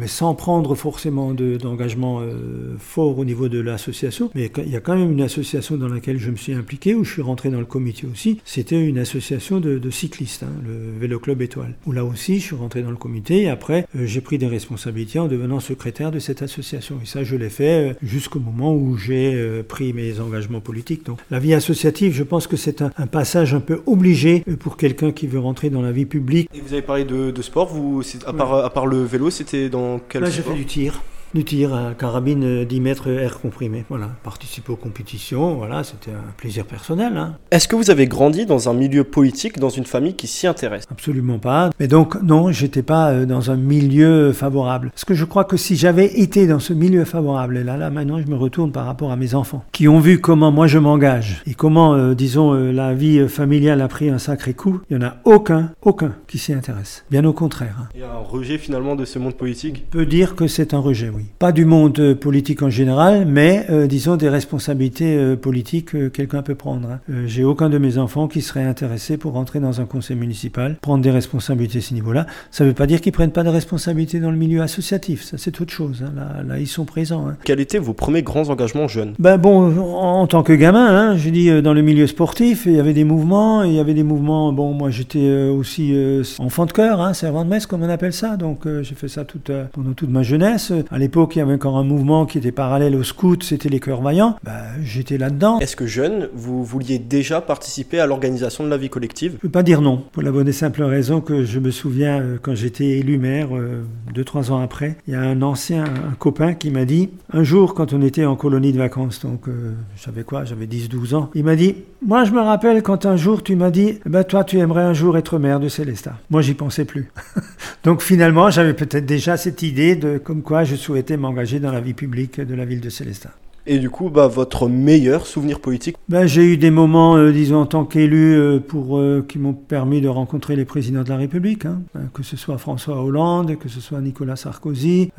mais 0.00 0.06
sans 0.06 0.34
prendre 0.34 0.74
forcément 0.74 1.34
d'engagement 1.34 2.20
euh, 2.20 2.74
fort 2.78 3.18
au 3.18 3.24
niveau 3.26 3.50
de 3.50 3.60
l'association. 3.60 4.30
Mais 4.34 4.50
il 4.56 4.70
y 4.70 4.76
a 4.76 4.80
quand 4.80 4.96
même 4.96 5.12
une 5.12 5.20
association 5.20 5.76
dans 5.76 5.88
laquelle 5.88 6.18
je 6.18 6.30
me 6.30 6.36
suis 6.36 6.54
impliqué, 6.54 6.94
où 6.94 7.04
je 7.04 7.12
suis 7.12 7.22
rentré 7.22 7.50
dans 7.50 7.58
le 7.58 7.66
comité 7.66 8.06
aussi. 8.10 8.40
C'était 8.46 8.82
une 8.82 8.98
association 8.98 9.60
de, 9.60 9.90
cyclistes, 9.90 10.42
hein, 10.42 10.52
le 10.66 10.98
Vélo 10.98 11.18
Club 11.18 11.42
Étoile. 11.42 11.74
Où 11.86 11.92
là 11.92 12.04
aussi, 12.04 12.40
je 12.40 12.46
suis 12.46 12.56
rentré 12.56 12.82
dans 12.82 12.90
le 12.90 12.96
comité 12.96 13.42
et 13.42 13.50
après, 13.50 13.86
euh, 13.94 14.06
j'ai 14.06 14.22
pris 14.22 14.38
des 14.38 14.46
responsabilités 14.46 15.18
en 15.18 15.28
devenant 15.28 15.60
secrétaire 15.60 16.10
de 16.10 16.18
cette 16.18 16.40
association. 16.40 16.96
Et 17.02 17.06
ça, 17.06 17.22
je 17.22 17.36
l'ai 17.36 17.50
fait 17.50 17.90
euh, 17.90 17.94
jusqu'au 18.02 18.40
moment 18.40 18.74
où 18.74 18.96
j'ai 18.96 19.62
pris 19.68 19.92
mes 19.92 20.18
engagements 20.18 20.60
politiques. 20.60 21.04
Donc, 21.04 21.18
la 21.30 21.38
vie 21.38 21.52
associative, 21.52 22.14
je 22.14 22.22
pense 22.22 22.46
que 22.46 22.56
c'est 22.56 22.80
un, 22.80 22.90
passage 23.10 23.52
un 23.52 23.60
peu 23.60 23.82
obligé 23.86 24.44
pour 24.60 24.78
quelqu'un 24.78 25.12
qui 25.12 25.26
veut 25.26 25.38
rentrer 25.38 25.68
dans 25.68 25.82
la 25.82 25.92
vie 25.92 26.06
publique. 26.06 26.48
Et 26.54 26.60
vous 26.60 26.72
avez 26.72 26.82
parlé 26.82 27.04
de, 27.04 27.42
sport, 27.42 27.68
vous, 27.68 28.02
à, 28.26 28.32
part, 28.32 28.54
à 28.54 28.70
part 28.70 28.86
le 28.86 29.02
vélo, 29.02 29.28
c'était 29.28 29.68
dans 29.68 29.89
Là, 30.14 30.30
j'ai 30.30 30.42
fait 30.42 30.54
du 30.54 30.66
tir 30.66 31.02
du 31.34 31.44
tir 31.44 31.74
à 31.74 31.92
carabine 31.94 32.64
10 32.64 32.80
mètres 32.80 33.08
air 33.08 33.40
comprimé. 33.40 33.84
Voilà, 33.88 34.10
participer 34.22 34.72
aux 34.72 34.76
compétitions, 34.76 35.54
voilà, 35.54 35.84
c'était 35.84 36.10
un 36.10 36.32
plaisir 36.36 36.64
personnel. 36.64 37.16
Hein. 37.16 37.36
Est-ce 37.50 37.68
que 37.68 37.76
vous 37.76 37.90
avez 37.90 38.06
grandi 38.06 38.46
dans 38.46 38.68
un 38.68 38.74
milieu 38.74 39.04
politique, 39.04 39.58
dans 39.58 39.68
une 39.68 39.84
famille 39.84 40.14
qui 40.14 40.26
s'y 40.26 40.46
intéresse? 40.46 40.84
Absolument 40.90 41.38
pas. 41.38 41.70
Mais 41.78 41.88
donc, 41.88 42.20
non, 42.22 42.50
j'étais 42.50 42.82
pas 42.82 43.10
euh, 43.10 43.26
dans 43.26 43.50
un 43.50 43.56
milieu 43.56 44.32
favorable. 44.32 44.90
Parce 44.90 45.04
que 45.04 45.14
je 45.14 45.24
crois 45.24 45.44
que 45.44 45.56
si 45.56 45.76
j'avais 45.76 46.06
été 46.20 46.46
dans 46.46 46.58
ce 46.58 46.72
milieu 46.72 47.04
favorable, 47.04 47.58
et 47.58 47.64
là, 47.64 47.76
là, 47.76 47.90
maintenant, 47.90 48.20
je 48.20 48.26
me 48.26 48.36
retourne 48.36 48.72
par 48.72 48.86
rapport 48.86 49.12
à 49.12 49.16
mes 49.16 49.34
enfants, 49.34 49.64
qui 49.72 49.88
ont 49.88 50.00
vu 50.00 50.20
comment 50.20 50.50
moi 50.50 50.66
je 50.66 50.78
m'engage 50.78 51.42
et 51.46 51.54
comment, 51.54 51.94
euh, 51.94 52.14
disons, 52.14 52.54
euh, 52.54 52.72
la 52.72 52.94
vie 52.94 53.28
familiale 53.28 53.80
a 53.80 53.88
pris 53.88 54.10
un 54.10 54.18
sacré 54.18 54.54
coup. 54.54 54.80
Il 54.90 54.94
y 54.94 54.96
en 54.96 55.06
a 55.06 55.16
aucun, 55.24 55.72
aucun 55.82 56.14
qui 56.26 56.38
s'y 56.38 56.52
intéresse. 56.52 57.04
Bien 57.10 57.24
au 57.24 57.32
contraire. 57.32 57.76
Hein. 57.80 57.88
Il 57.94 58.00
y 58.00 58.04
a 58.04 58.12
un 58.12 58.18
rejet 58.18 58.58
finalement 58.58 58.96
de 58.96 59.04
ce 59.04 59.18
monde 59.18 59.34
politique? 59.34 59.84
On 59.88 59.92
peut 59.92 60.06
dire 60.06 60.34
que 60.34 60.46
c'est 60.46 60.74
un 60.74 60.78
rejet, 60.78 61.10
oui. 61.20 61.26
Pas 61.38 61.52
du 61.52 61.64
monde 61.64 61.98
euh, 61.98 62.14
politique 62.14 62.62
en 62.62 62.70
général, 62.70 63.24
mais 63.26 63.66
euh, 63.70 63.86
disons 63.86 64.16
des 64.16 64.28
responsabilités 64.28 65.16
euh, 65.16 65.36
politiques 65.36 65.86
que 65.86 66.08
quelqu'un 66.08 66.42
peut 66.42 66.54
prendre. 66.54 66.88
Hein. 66.90 67.00
J'ai 67.26 67.44
aucun 67.44 67.70
de 67.70 67.78
mes 67.78 67.98
enfants 67.98 68.28
qui 68.28 68.42
serait 68.42 68.64
intéressé 68.64 69.16
pour 69.16 69.32
rentrer 69.32 69.60
dans 69.60 69.80
un 69.80 69.86
conseil 69.86 70.16
municipal, 70.16 70.76
prendre 70.80 71.02
des 71.02 71.10
responsabilités 71.10 71.78
à 71.78 71.80
ce 71.80 71.94
niveau-là. 71.94 72.26
Ça 72.50 72.64
ne 72.64 72.68
veut 72.68 72.74
pas 72.74 72.86
dire 72.86 73.00
qu'ils 73.00 73.12
prennent 73.12 73.32
pas 73.32 73.42
de 73.42 73.48
responsabilités 73.48 74.20
dans 74.20 74.30
le 74.30 74.36
milieu 74.36 74.62
associatif, 74.62 75.22
ça 75.22 75.38
c'est 75.38 75.60
autre 75.60 75.72
chose. 75.72 76.04
Hein. 76.06 76.12
Là, 76.14 76.42
là, 76.46 76.58
ils 76.58 76.66
sont 76.66 76.84
présents. 76.84 77.26
Hein. 77.26 77.36
Quels 77.44 77.60
étaient 77.60 77.78
vos 77.78 77.94
premiers 77.94 78.22
grands 78.22 78.48
engagements 78.50 78.88
jeunes? 78.88 79.14
Ben 79.18 79.38
bon, 79.38 79.78
en, 79.78 80.26
tant 80.26 80.42
que 80.42 80.52
gamin, 80.52 81.16
je 81.16 81.30
dis 81.30 81.62
dans 81.62 81.74
le 81.74 81.82
milieu 81.82 82.06
sportif, 82.06 82.64
il 82.66 82.72
y 82.72 82.80
avait 82.80 82.92
des 82.92 83.04
mouvements, 83.04 83.62
il 83.62 83.72
y 83.72 83.80
avait 83.80 83.94
des 83.94 84.02
mouvements. 84.02 84.52
Bon, 84.52 84.72
moi 84.72 84.90
j'étais 84.90 85.48
aussi 85.48 85.94
enfant 86.38 86.66
de 86.66 86.72
cœur, 86.72 87.14
servant 87.14 87.44
de 87.44 87.50
messe 87.50 87.66
comme 87.66 87.82
on 87.82 87.88
appelle 87.88 88.12
ça, 88.12 88.36
donc 88.36 88.66
j'ai 88.82 88.94
fait 88.94 89.08
ça 89.08 89.24
toute, 89.24 89.50
pendant 89.72 89.92
toute 89.92 90.10
ma 90.10 90.22
jeunesse. 90.22 90.72
À 90.90 90.98
l'époque, 91.10 91.34
il 91.34 91.40
y 91.40 91.42
avait 91.42 91.54
encore 91.54 91.76
un 91.76 91.82
mouvement 91.82 92.24
qui 92.24 92.38
était 92.38 92.52
parallèle 92.52 92.94
au 92.94 93.02
scout, 93.02 93.42
c'était 93.42 93.68
les 93.68 93.80
cœurs 93.80 94.00
vaillants. 94.00 94.36
Bah, 94.44 94.62
j'étais 94.80 95.18
là-dedans. 95.18 95.58
Est-ce 95.58 95.74
que 95.74 95.84
jeune, 95.84 96.28
vous 96.34 96.62
vouliez 96.62 97.00
déjà 97.00 97.40
participer 97.40 97.98
à 97.98 98.06
l'organisation 98.06 98.62
de 98.62 98.68
la 98.68 98.76
vie 98.76 98.90
collective? 98.90 99.32
Je 99.32 99.36
ne 99.38 99.40
peux 99.40 99.48
pas 99.48 99.64
dire 99.64 99.80
non, 99.80 100.04
pour 100.12 100.22
la 100.22 100.30
bonne 100.30 100.46
et 100.46 100.52
simple 100.52 100.84
raison 100.84 101.20
que 101.20 101.44
je 101.44 101.58
me 101.58 101.72
souviens 101.72 102.20
euh, 102.20 102.38
quand 102.40 102.54
j'étais 102.54 103.00
élu 103.00 103.18
maire, 103.18 103.48
euh, 103.56 103.82
deux, 104.14 104.22
trois 104.22 104.52
ans 104.52 104.62
après, 104.62 104.98
il 105.08 105.14
y 105.14 105.16
a 105.16 105.20
un 105.20 105.42
ancien, 105.42 105.82
un 105.82 106.14
copain 106.16 106.54
qui 106.54 106.70
m'a 106.70 106.84
dit, 106.84 107.10
un 107.32 107.42
jour 107.42 107.74
quand 107.74 107.92
on 107.92 108.02
était 108.02 108.24
en 108.24 108.36
colonie 108.36 108.72
de 108.72 108.78
vacances, 108.78 109.20
donc 109.20 109.48
euh, 109.48 109.72
j'avais 109.96 110.22
quoi, 110.22 110.44
j'avais 110.44 110.66
10-12 110.66 111.16
ans, 111.16 111.30
il 111.34 111.42
m'a 111.42 111.56
dit, 111.56 111.74
moi 112.06 112.22
je 112.22 112.30
me 112.30 112.40
rappelle 112.40 112.84
quand 112.84 113.04
un 113.04 113.16
jour 113.16 113.42
tu 113.42 113.56
m'as 113.56 113.70
dit, 113.70 113.98
bah, 114.06 114.22
toi 114.22 114.44
tu 114.44 114.60
aimerais 114.60 114.84
un 114.84 114.94
jour 114.94 115.18
être 115.18 115.40
maire 115.40 115.58
de 115.58 115.68
Célestat. 115.68 116.14
Moi 116.30 116.40
j'y 116.40 116.54
pensais 116.54 116.84
plus. 116.84 117.10
donc 117.84 118.02
finalement 118.02 118.50
j'avais 118.50 118.74
peut-être 118.74 119.06
déjà 119.06 119.36
cette 119.36 119.62
idée 119.62 119.96
de 119.96 120.18
comme 120.18 120.42
quoi 120.42 120.64
je 120.64 120.76
souhaitais 120.76 121.16
m'engager 121.16 121.60
dans 121.60 121.72
la 121.72 121.80
vie 121.80 121.94
publique 121.94 122.40
de 122.40 122.54
la 122.54 122.64
ville 122.64 122.80
de 122.80 122.90
Célestin. 122.90 123.30
Et 123.72 123.78
du 123.78 123.88
coup, 123.88 124.10
bah, 124.10 124.26
votre 124.26 124.68
meilleur 124.68 125.28
souvenir 125.28 125.60
politique? 125.60 125.94
Ben, 126.08 126.26
J'ai 126.26 126.42
eu 126.42 126.56
des 126.56 126.72
moments, 126.72 127.16
euh, 127.16 127.30
disons, 127.30 127.60
en 127.60 127.66
tant 127.66 127.84
qu'élu, 127.84 128.34
euh, 128.34 128.58
euh, 128.74 129.22
qui 129.22 129.38
m'ont 129.38 129.52
permis 129.52 130.00
de 130.00 130.08
rencontrer 130.08 130.56
les 130.56 130.64
présidents 130.64 131.04
de 131.04 131.08
la 131.08 131.16
République, 131.16 131.66
hein. 131.66 131.80
ben, 131.94 132.10
que 132.12 132.24
ce 132.24 132.36
soit 132.36 132.58
François 132.58 133.00
Hollande, 133.00 133.56
que 133.58 133.68
ce 133.68 133.80
soit 133.80 134.00
Nicolas 134.00 134.34
Sarkozy, 134.34 135.12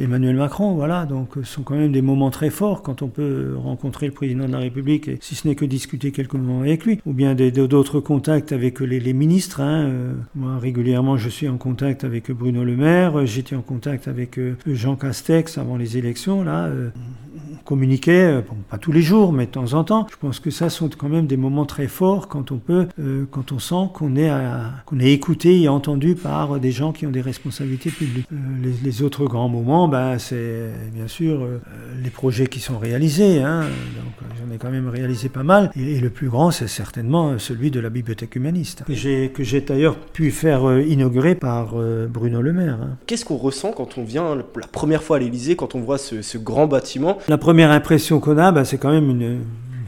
Emmanuel 0.00 0.34
Macron, 0.34 0.74
voilà. 0.74 1.06
Donc, 1.06 1.34
ce 1.36 1.44
sont 1.44 1.62
quand 1.62 1.76
même 1.76 1.92
des 1.92 2.02
moments 2.02 2.30
très 2.30 2.50
forts 2.50 2.82
quand 2.82 3.02
on 3.02 3.08
peut 3.08 3.54
rencontrer 3.56 4.06
le 4.06 4.12
président 4.12 4.48
de 4.48 4.52
la 4.52 4.58
République, 4.58 5.08
si 5.20 5.36
ce 5.36 5.46
n'est 5.46 5.54
que 5.54 5.64
discuter 5.64 6.10
quelques 6.10 6.34
moments 6.34 6.62
avec 6.62 6.86
lui, 6.86 6.98
ou 7.06 7.12
bien 7.12 7.36
d'autres 7.36 8.00
contacts 8.00 8.50
avec 8.50 8.80
les, 8.80 8.98
les 8.98 9.12
ministres. 9.12 9.60
Hein. 9.60 9.92
moi, 10.34 10.58
régulièrement, 10.58 11.16
je 11.16 11.28
suis 11.28 11.48
en 11.48 11.56
contact 11.56 12.02
avec 12.02 12.32
Bruno 12.32 12.64
Le 12.64 12.74
Maire, 12.74 13.26
j'étais 13.26 13.54
en 13.54 13.62
contact 13.62 14.08
avec 14.08 14.40
Jean 14.66 14.96
Castex 14.96 15.56
avant 15.56 15.76
les 15.76 15.98
élections, 15.98 16.42
là 16.42 16.68
communiquer, 17.66 18.22
euh, 18.22 18.40
pas 18.70 18.78
tous 18.78 18.92
les 18.92 19.02
jours, 19.02 19.32
mais 19.32 19.44
de 19.44 19.50
temps 19.50 19.74
en 19.74 19.84
temps. 19.84 20.06
Je 20.10 20.16
pense 20.16 20.40
que 20.40 20.50
ça 20.50 20.70
sont 20.70 20.88
quand 20.88 21.08
même 21.08 21.26
des 21.26 21.36
moments 21.36 21.66
très 21.66 21.88
forts 21.88 22.28
quand 22.28 22.52
on 22.52 22.58
peut, 22.58 22.86
euh, 22.98 23.26
quand 23.30 23.52
on 23.52 23.58
sent 23.58 23.90
qu'on 23.92 24.16
est, 24.16 24.30
qu'on 24.86 25.00
est 25.00 25.12
écouté 25.12 25.60
et 25.60 25.68
entendu 25.68 26.14
par 26.14 26.58
des 26.58 26.70
gens 26.70 26.92
qui 26.92 27.06
ont 27.06 27.10
des 27.10 27.20
responsabilités 27.20 27.90
publiques. 27.90 28.26
Euh, 28.32 28.36
les, 28.82 29.02
autres 29.02 29.26
grands 29.26 29.48
moments, 29.48 29.88
ben, 29.88 30.18
c'est 30.18 30.70
bien 30.94 31.08
sûr 31.08 31.46
les 32.02 32.08
projets 32.08 32.46
qui 32.46 32.60
sont 32.60 32.78
réalisés. 32.78 33.42
Hein. 33.42 33.62
donc 33.62 34.30
j'en 34.38 34.54
ai 34.54 34.58
quand 34.58 34.70
même 34.70 34.88
réalisé 34.88 35.28
pas 35.28 35.42
mal. 35.42 35.70
Et, 35.76 36.00
le 36.00 36.08
plus 36.08 36.28
grand, 36.28 36.50
c'est 36.50 36.68
certainement 36.68 37.38
celui 37.38 37.70
de 37.70 37.80
la 37.80 37.90
bibliothèque 37.90 38.36
humaniste, 38.36 38.84
que 38.86 38.94
j'ai, 38.94 39.30
que 39.30 39.42
j'ai 39.42 39.60
d'ailleurs 39.60 39.96
pu 39.98 40.30
faire 40.30 40.78
inaugurer 40.80 41.34
par 41.34 41.74
Bruno 42.08 42.40
Le 42.40 42.52
Maire. 42.52 42.78
Hein. 42.80 42.90
Qu'est-ce 43.06 43.24
qu'on 43.24 43.36
ressent 43.36 43.72
quand 43.72 43.98
on 43.98 44.04
vient 44.04 44.36
la 44.36 44.66
première 44.70 45.02
fois 45.02 45.16
à 45.16 45.18
l'Élysée, 45.18 45.56
quand 45.56 45.74
on 45.74 45.80
voit 45.80 45.98
ce, 45.98 46.22
ce 46.22 46.38
grand 46.38 46.66
bâtiment? 46.66 47.18
La 47.28 47.38
première 47.38 47.55
impression 47.64 48.20
qu'on 48.20 48.38
a, 48.38 48.52
bah, 48.52 48.64
c'est 48.64 48.78
quand 48.78 48.90
même 48.90 49.10
une, 49.10 49.40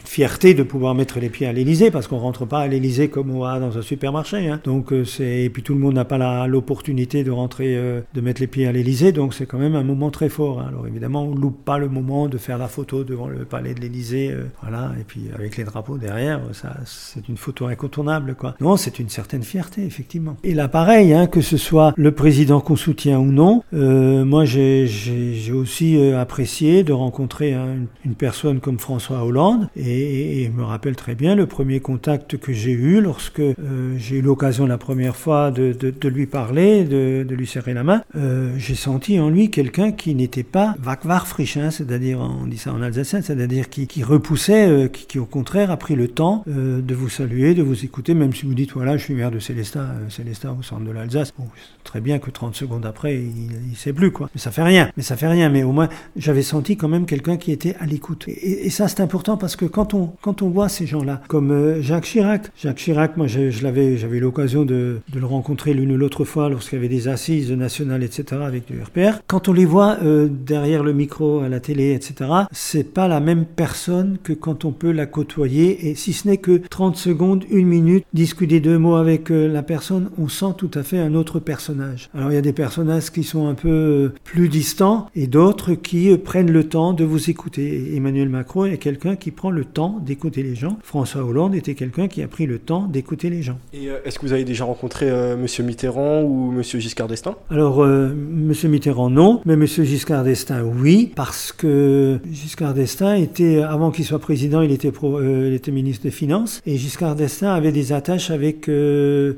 fierté 0.08 0.54
de 0.54 0.62
pouvoir 0.62 0.94
mettre 0.94 1.20
les 1.20 1.28
pieds 1.28 1.46
à 1.46 1.52
l'Élysée, 1.52 1.90
parce 1.90 2.08
qu'on 2.08 2.16
rentre 2.16 2.46
pas 2.46 2.60
à 2.60 2.66
l'Élysée 2.66 3.08
comme 3.08 3.30
on 3.30 3.40
va 3.40 3.60
dans 3.60 3.76
un 3.76 3.82
supermarché. 3.82 4.48
Hein. 4.48 4.60
Donc 4.64 4.90
euh, 4.90 5.04
c'est 5.04 5.44
et 5.44 5.50
puis 5.50 5.62
tout 5.62 5.74
le 5.74 5.80
monde 5.80 5.94
n'a 5.94 6.06
pas 6.06 6.46
l'opportunité 6.46 7.24
de 7.24 7.30
rentrer, 7.30 7.76
euh, 7.76 8.00
de 8.14 8.20
mettre 8.22 8.40
les 8.40 8.46
pieds 8.46 8.66
à 8.66 8.72
l'Élysée, 8.72 9.12
donc 9.12 9.34
c'est 9.34 9.44
quand 9.44 9.58
même 9.58 9.74
un 9.74 9.82
moment 9.82 10.10
très 10.10 10.30
fort. 10.30 10.60
Hein. 10.60 10.66
Alors 10.68 10.86
évidemment, 10.86 11.24
on 11.24 11.34
loupe 11.34 11.62
pas 11.62 11.76
le 11.76 11.88
moment 11.88 12.26
de 12.26 12.38
faire 12.38 12.56
la 12.56 12.68
photo 12.68 13.04
devant 13.04 13.28
le 13.28 13.44
palais 13.44 13.74
de 13.74 13.80
l'Élysée, 13.80 14.30
euh, 14.32 14.46
voilà, 14.62 14.92
et 14.98 15.04
puis 15.04 15.24
avec 15.34 15.58
les 15.58 15.64
drapeaux 15.64 15.98
derrière, 15.98 16.40
ça 16.52 16.74
c'est 16.86 17.28
une 17.28 17.36
photo 17.36 17.66
incontournable, 17.66 18.34
quoi. 18.34 18.54
Non, 18.62 18.78
c'est 18.78 18.98
une 18.98 19.10
certaine 19.10 19.42
fierté, 19.42 19.84
effectivement. 19.84 20.36
Et 20.42 20.54
là, 20.54 20.68
pareil, 20.68 21.12
hein, 21.12 21.26
que 21.26 21.42
ce 21.42 21.58
soit 21.58 21.92
le 21.96 22.12
président 22.12 22.60
qu'on 22.60 22.76
soutient 22.76 23.18
ou 23.18 23.30
non, 23.30 23.62
moi 23.72 24.46
j'ai 24.46 25.52
aussi 25.52 26.00
apprécié 26.12 26.82
de 26.82 26.94
rencontrer 26.94 27.52
une, 27.52 27.88
une 28.06 28.14
personne 28.14 28.60
comme 28.60 28.78
François 28.78 29.22
Hollande 29.22 29.68
et, 29.76 29.97
et, 30.00 30.48
me 30.48 30.64
rappelle 30.64 30.96
très 30.96 31.14
bien 31.14 31.34
le 31.34 31.46
premier 31.46 31.80
contact 31.80 32.36
que 32.36 32.52
j'ai 32.52 32.72
eu 32.72 33.00
lorsque 33.00 33.40
euh, 33.40 33.54
j'ai 33.96 34.16
eu 34.16 34.22
l'occasion 34.22 34.66
la 34.66 34.78
première 34.78 35.14
fois 35.14 35.50
de, 35.50 36.08
lui 36.08 36.26
parler, 36.26 36.84
de, 36.84 37.26
lui 37.34 37.46
serrer 37.46 37.74
la 37.74 37.84
main. 37.84 38.02
Euh, 38.16 38.54
j'ai 38.58 38.74
senti 38.74 39.20
en 39.20 39.30
lui 39.30 39.50
quelqu'un 39.50 39.92
qui 39.92 40.14
n'était 40.14 40.42
pas 40.42 40.74
hein, 40.86 41.70
c'est-à-dire, 41.70 42.18
on 42.18 42.46
dit 42.46 42.58
ça 42.58 42.72
en 42.72 42.82
alsacien, 42.82 43.22
c'est-à-dire 43.22 43.68
qui, 43.68 44.02
repoussait, 44.02 44.68
euh, 44.68 44.88
qui, 44.88 45.18
au 45.18 45.26
contraire 45.26 45.70
a 45.70 45.76
pris 45.76 45.94
le 45.94 46.08
temps 46.08 46.44
de 46.46 46.94
vous 46.94 47.08
saluer, 47.08 47.54
de 47.54 47.62
vous 47.62 47.84
écouter, 47.84 48.14
même 48.14 48.34
si 48.34 48.46
vous 48.46 48.54
dites 48.54 48.72
voilà, 48.72 48.96
je 48.96 49.04
suis 49.04 49.14
maire 49.14 49.30
de 49.30 49.38
Célestat, 49.38 49.86
Célestat 50.08 50.52
au 50.58 50.62
centre 50.62 50.84
de 50.84 50.90
l'Alsace. 50.90 51.32
Bon, 51.38 51.46
très 51.84 52.00
bien 52.00 52.18
que 52.18 52.30
30 52.30 52.54
secondes 52.54 52.86
après, 52.86 53.16
il, 53.16 53.68
il 53.70 53.76
sait 53.76 53.92
plus 53.92 54.10
quoi. 54.10 54.30
Mais 54.34 54.40
ça 54.40 54.50
fait 54.50 54.62
rien. 54.62 54.90
Mais 54.96 55.02
ça 55.02 55.16
fait 55.16 55.28
rien. 55.28 55.48
Mais 55.48 55.62
au 55.62 55.72
moins, 55.72 55.88
j'avais 56.16 56.42
senti 56.42 56.76
quand 56.76 56.88
même 56.88 57.06
quelqu'un 57.06 57.36
qui 57.36 57.52
était 57.52 57.74
à 57.80 57.86
l'écoute. 57.86 58.24
Et, 58.28 58.66
et, 58.66 58.70
ça, 58.70 58.88
c'est 58.88 59.00
important 59.00 59.36
parce 59.36 59.56
que 59.56 59.64
quand 59.64 59.87
quand 60.20 60.42
on 60.42 60.48
voit 60.48 60.68
ces 60.68 60.86
gens-là, 60.86 61.20
comme 61.28 61.50
euh, 61.50 61.82
Jacques 61.82 62.04
Chirac, 62.04 62.50
Jacques 62.56 62.76
Chirac, 62.76 63.16
moi, 63.16 63.26
je, 63.26 63.62
l'avais, 63.62 63.96
j'avais 63.96 64.18
eu 64.18 64.20
l'occasion 64.20 64.64
de, 64.64 65.00
le 65.14 65.26
rencontrer 65.26 65.74
l'une 65.74 65.92
ou 65.92 65.96
l'autre 65.96 66.24
fois 66.24 66.48
lorsqu'il 66.48 66.76
y 66.76 66.78
avait 66.80 66.88
des 66.88 67.08
assises 67.08 67.50
nationales, 67.52 68.02
etc., 68.02 68.42
avec 68.44 68.66
du 68.66 68.80
RPR. 68.80 69.20
Quand 69.26 69.48
on 69.48 69.52
les 69.52 69.64
voit 69.64 69.98
euh, 70.02 70.28
derrière 70.30 70.82
le 70.82 70.92
micro, 70.92 71.40
à 71.40 71.48
la 71.48 71.60
télé, 71.60 71.92
etc., 71.92 72.30
c'est 72.52 72.92
pas 72.92 73.08
la 73.08 73.20
même 73.20 73.44
personne 73.44 74.18
que 74.22 74.32
quand 74.32 74.64
on 74.64 74.72
peut 74.72 74.92
la 74.92 75.06
côtoyer. 75.06 75.88
Et 75.88 75.94
si 75.94 76.12
ce 76.12 76.28
n'est 76.28 76.38
que 76.38 76.60
30 76.70 76.96
secondes, 76.96 77.44
une 77.50 77.66
minute, 77.66 78.04
discuter 78.12 78.60
deux 78.60 78.78
mots 78.78 78.96
avec 78.96 79.30
euh, 79.30 79.48
la 79.48 79.62
personne, 79.62 80.10
on 80.18 80.28
sent 80.28 80.54
tout 80.56 80.70
à 80.74 80.82
fait 80.82 80.98
un 80.98 81.14
autre 81.14 81.40
personnage. 81.40 82.10
Alors, 82.14 82.30
il 82.30 82.34
y 82.34 82.38
a 82.38 82.42
des 82.42 82.52
personnages 82.52 83.10
qui 83.10 83.24
sont 83.24 83.48
un 83.48 83.54
peu 83.54 84.12
plus 84.24 84.48
distants 84.48 85.08
et 85.14 85.26
d'autres 85.26 85.74
qui 85.74 86.16
prennent 86.18 86.50
le 86.50 86.64
temps 86.64 86.92
de 86.92 87.04
vous 87.04 87.30
écouter. 87.30 87.94
Emmanuel 87.94 88.28
Macron 88.28 88.64
est 88.64 88.78
quelqu'un 88.78 89.16
qui 89.16 89.30
prend 89.30 89.50
le 89.50 89.64
temps 89.64 89.77
d'écouter 90.04 90.42
les 90.42 90.56
gens. 90.56 90.76
François 90.82 91.24
Hollande 91.24 91.54
était 91.54 91.74
quelqu'un 91.74 92.08
qui 92.08 92.22
a 92.22 92.28
pris 92.28 92.46
le 92.46 92.58
temps 92.58 92.86
d'écouter 92.86 93.30
les 93.30 93.42
gens. 93.42 93.58
Et 93.72 93.88
euh, 93.88 93.98
est-ce 94.04 94.18
que 94.18 94.26
vous 94.26 94.32
avez 94.32 94.44
déjà 94.44 94.64
rencontré 94.64 95.08
euh, 95.08 95.36
Monsieur 95.36 95.62
Mitterrand 95.62 96.22
ou 96.22 96.50
Monsieur 96.50 96.80
Giscard 96.80 97.06
d'Estaing? 97.06 97.36
Alors, 97.50 97.84
euh, 97.84 98.12
Monsieur 98.14 98.68
Mitterrand, 98.68 99.10
non, 99.10 99.40
mais 99.44 99.56
Monsieur 99.56 99.84
Giscard 99.84 100.24
d'Estaing, 100.24 100.62
oui, 100.62 101.12
parce 101.14 101.52
que 101.52 102.18
Giscard 102.30 102.74
d'Estaing 102.74 103.14
était, 103.14 103.62
avant 103.62 103.90
qu'il 103.90 104.04
soit 104.04 104.18
président, 104.18 104.62
il 104.62 104.72
était, 104.72 104.90
pro, 104.90 105.20
il 105.22 105.54
était 105.54 105.70
ministre 105.70 106.02
des 106.02 106.10
Finances, 106.10 106.60
et 106.66 106.76
Giscard 106.76 107.14
d'Estaing 107.14 107.52
avait 107.52 107.72
des 107.72 107.92
attaches 107.92 108.30
avec 108.30 108.68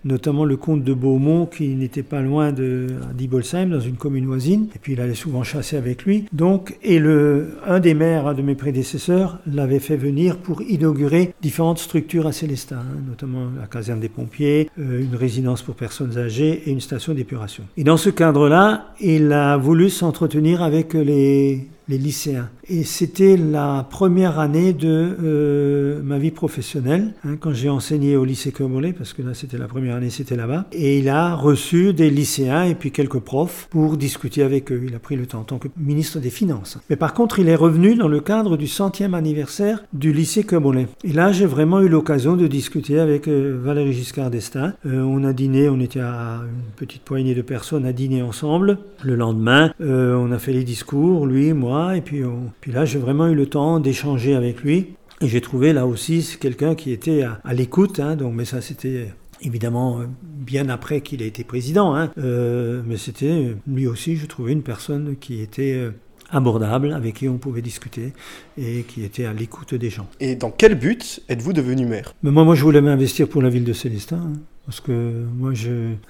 notamment 0.04 0.44
le 0.44 0.56
comte 0.56 0.84
de 0.84 0.94
Beaumont, 0.94 1.46
qui 1.46 1.68
n'était 1.74 2.02
pas 2.02 2.22
loin 2.22 2.52
de 2.52 2.86
d'Ibolsheim, 3.14 3.68
dans 3.70 3.80
une 3.80 3.96
commune 3.96 4.26
voisine, 4.26 4.68
et 4.74 4.78
puis 4.78 4.94
il 4.94 5.00
allait 5.00 5.14
souvent 5.14 5.42
chasser 5.42 5.76
avec 5.76 6.04
lui. 6.04 6.24
Donc, 6.32 6.76
et 6.82 6.98
le, 6.98 7.56
un 7.66 7.80
des 7.80 7.94
maires, 7.94 8.26
un 8.26 8.34
de 8.34 8.42
mes 8.42 8.54
prédécesseurs, 8.54 9.38
l'avait 9.46 9.80
fait 9.80 9.96
venir 9.96 10.29
pour 10.36 10.62
inaugurer 10.62 11.34
différentes 11.42 11.78
structures 11.78 12.26
à 12.26 12.32
Célestat, 12.32 12.76
hein, 12.76 13.00
notamment 13.08 13.48
la 13.58 13.66
caserne 13.66 14.00
des 14.00 14.08
pompiers, 14.08 14.70
euh, 14.78 15.02
une 15.02 15.16
résidence 15.16 15.62
pour 15.62 15.74
personnes 15.74 16.18
âgées 16.18 16.62
et 16.66 16.70
une 16.70 16.80
station 16.80 17.14
d'épuration. 17.14 17.64
Et 17.76 17.84
dans 17.84 17.96
ce 17.96 18.10
cadre-là, 18.10 18.94
il 19.00 19.32
a 19.32 19.56
voulu 19.56 19.90
s'entretenir 19.90 20.62
avec 20.62 20.94
les, 20.94 21.68
les 21.90 21.98
lycéens. 21.98 22.48
Et 22.68 22.84
c'était 22.84 23.36
la 23.36 23.84
première 23.90 24.38
année 24.38 24.72
de 24.72 25.16
euh, 25.22 26.00
ma 26.02 26.18
vie 26.18 26.30
professionnelle, 26.30 27.14
hein, 27.24 27.36
quand 27.38 27.52
j'ai 27.52 27.68
enseigné 27.68 28.16
au 28.16 28.24
lycée 28.24 28.52
Comollet, 28.52 28.92
parce 28.92 29.12
que 29.12 29.22
là 29.22 29.34
c'était 29.34 29.58
la 29.58 29.66
première 29.66 29.96
année, 29.96 30.08
c'était 30.08 30.36
là-bas. 30.36 30.66
Et 30.70 31.00
il 31.00 31.08
a 31.08 31.34
reçu 31.34 31.92
des 31.92 32.08
lycéens 32.08 32.64
et 32.64 32.76
puis 32.76 32.92
quelques 32.92 33.18
profs 33.18 33.66
pour 33.70 33.96
discuter 33.96 34.44
avec 34.44 34.70
eux. 34.70 34.82
Il 34.86 34.94
a 34.94 35.00
pris 35.00 35.16
le 35.16 35.26
temps 35.26 35.40
en 35.40 35.44
tant 35.44 35.58
que 35.58 35.66
ministre 35.76 36.20
des 36.20 36.30
Finances. 36.30 36.78
Mais 36.88 36.96
par 36.96 37.12
contre, 37.12 37.40
il 37.40 37.48
est 37.48 37.56
revenu 37.56 37.96
dans 37.96 38.06
le 38.06 38.20
cadre 38.20 38.56
du 38.56 38.68
centième 38.68 39.14
anniversaire 39.14 39.82
du 39.92 40.12
lycée 40.12 40.44
Comollet. 40.44 40.86
Et 41.02 41.12
là, 41.12 41.32
j'ai 41.32 41.46
vraiment 41.46 41.80
eu 41.80 41.88
l'occasion 41.88 42.36
de 42.36 42.46
discuter 42.46 43.00
avec 43.00 43.26
euh, 43.26 43.58
Valérie 43.60 43.92
Giscard 43.92 44.30
d'Estaing. 44.30 44.74
Euh, 44.86 45.02
on 45.02 45.24
a 45.24 45.32
dîné, 45.32 45.68
on 45.68 45.80
était 45.80 46.00
à 46.00 46.42
une 46.44 46.72
petite 46.76 47.02
poignée 47.02 47.34
de 47.34 47.42
personnes 47.42 47.84
à 47.84 47.92
dîner 47.92 48.22
ensemble. 48.22 48.78
Le 49.02 49.16
lendemain, 49.16 49.72
euh, 49.80 50.14
on 50.14 50.30
a 50.30 50.38
fait 50.38 50.52
les 50.52 50.62
discours, 50.62 51.26
lui, 51.26 51.52
moi, 51.52 51.79
et 51.96 52.00
puis 52.00 52.24
on, 52.24 52.52
puis 52.60 52.72
là, 52.72 52.84
j'ai 52.84 52.98
vraiment 52.98 53.28
eu 53.28 53.34
le 53.34 53.46
temps 53.46 53.80
d'échanger 53.80 54.34
avec 54.34 54.62
lui. 54.62 54.94
Et 55.22 55.28
j'ai 55.28 55.40
trouvé 55.40 55.72
là 55.72 55.86
aussi 55.86 56.26
quelqu'un 56.40 56.74
qui 56.74 56.92
était 56.92 57.22
à, 57.22 57.40
à 57.44 57.52
l'écoute. 57.52 58.00
Hein, 58.00 58.16
donc, 58.16 58.34
mais 58.34 58.46
ça, 58.46 58.60
c'était 58.60 59.08
évidemment 59.42 60.00
bien 60.22 60.68
après 60.68 61.00
qu'il 61.00 61.22
ait 61.22 61.28
été 61.28 61.44
président. 61.44 61.94
Hein, 61.94 62.10
euh, 62.18 62.82
mais 62.86 62.96
c'était 62.96 63.54
lui 63.66 63.86
aussi, 63.86 64.16
je 64.16 64.26
trouvais 64.26 64.52
une 64.52 64.62
personne 64.62 65.16
qui 65.20 65.40
était 65.40 65.74
euh, 65.74 65.90
abordable, 66.30 66.92
avec 66.92 67.16
qui 67.16 67.28
on 67.28 67.38
pouvait 67.38 67.62
discuter 67.62 68.12
et 68.56 68.82
qui 68.82 69.04
était 69.04 69.24
à 69.24 69.32
l'écoute 69.32 69.74
des 69.74 69.90
gens. 69.90 70.08
Et 70.20 70.36
dans 70.36 70.50
quel 70.50 70.74
but 70.74 71.22
êtes-vous 71.28 71.52
devenu 71.52 71.86
maire? 71.86 72.14
Mais 72.22 72.30
moi, 72.30 72.44
moi, 72.44 72.54
je 72.54 72.62
voulais 72.62 72.80
m'investir 72.80 73.28
pour 73.28 73.42
la 73.42 73.50
ville 73.50 73.64
de 73.64 73.72
Célestin. 73.72 74.16
Hein, 74.16 74.32
parce 74.70 74.80
que 74.80 75.24
moi, 75.36 75.50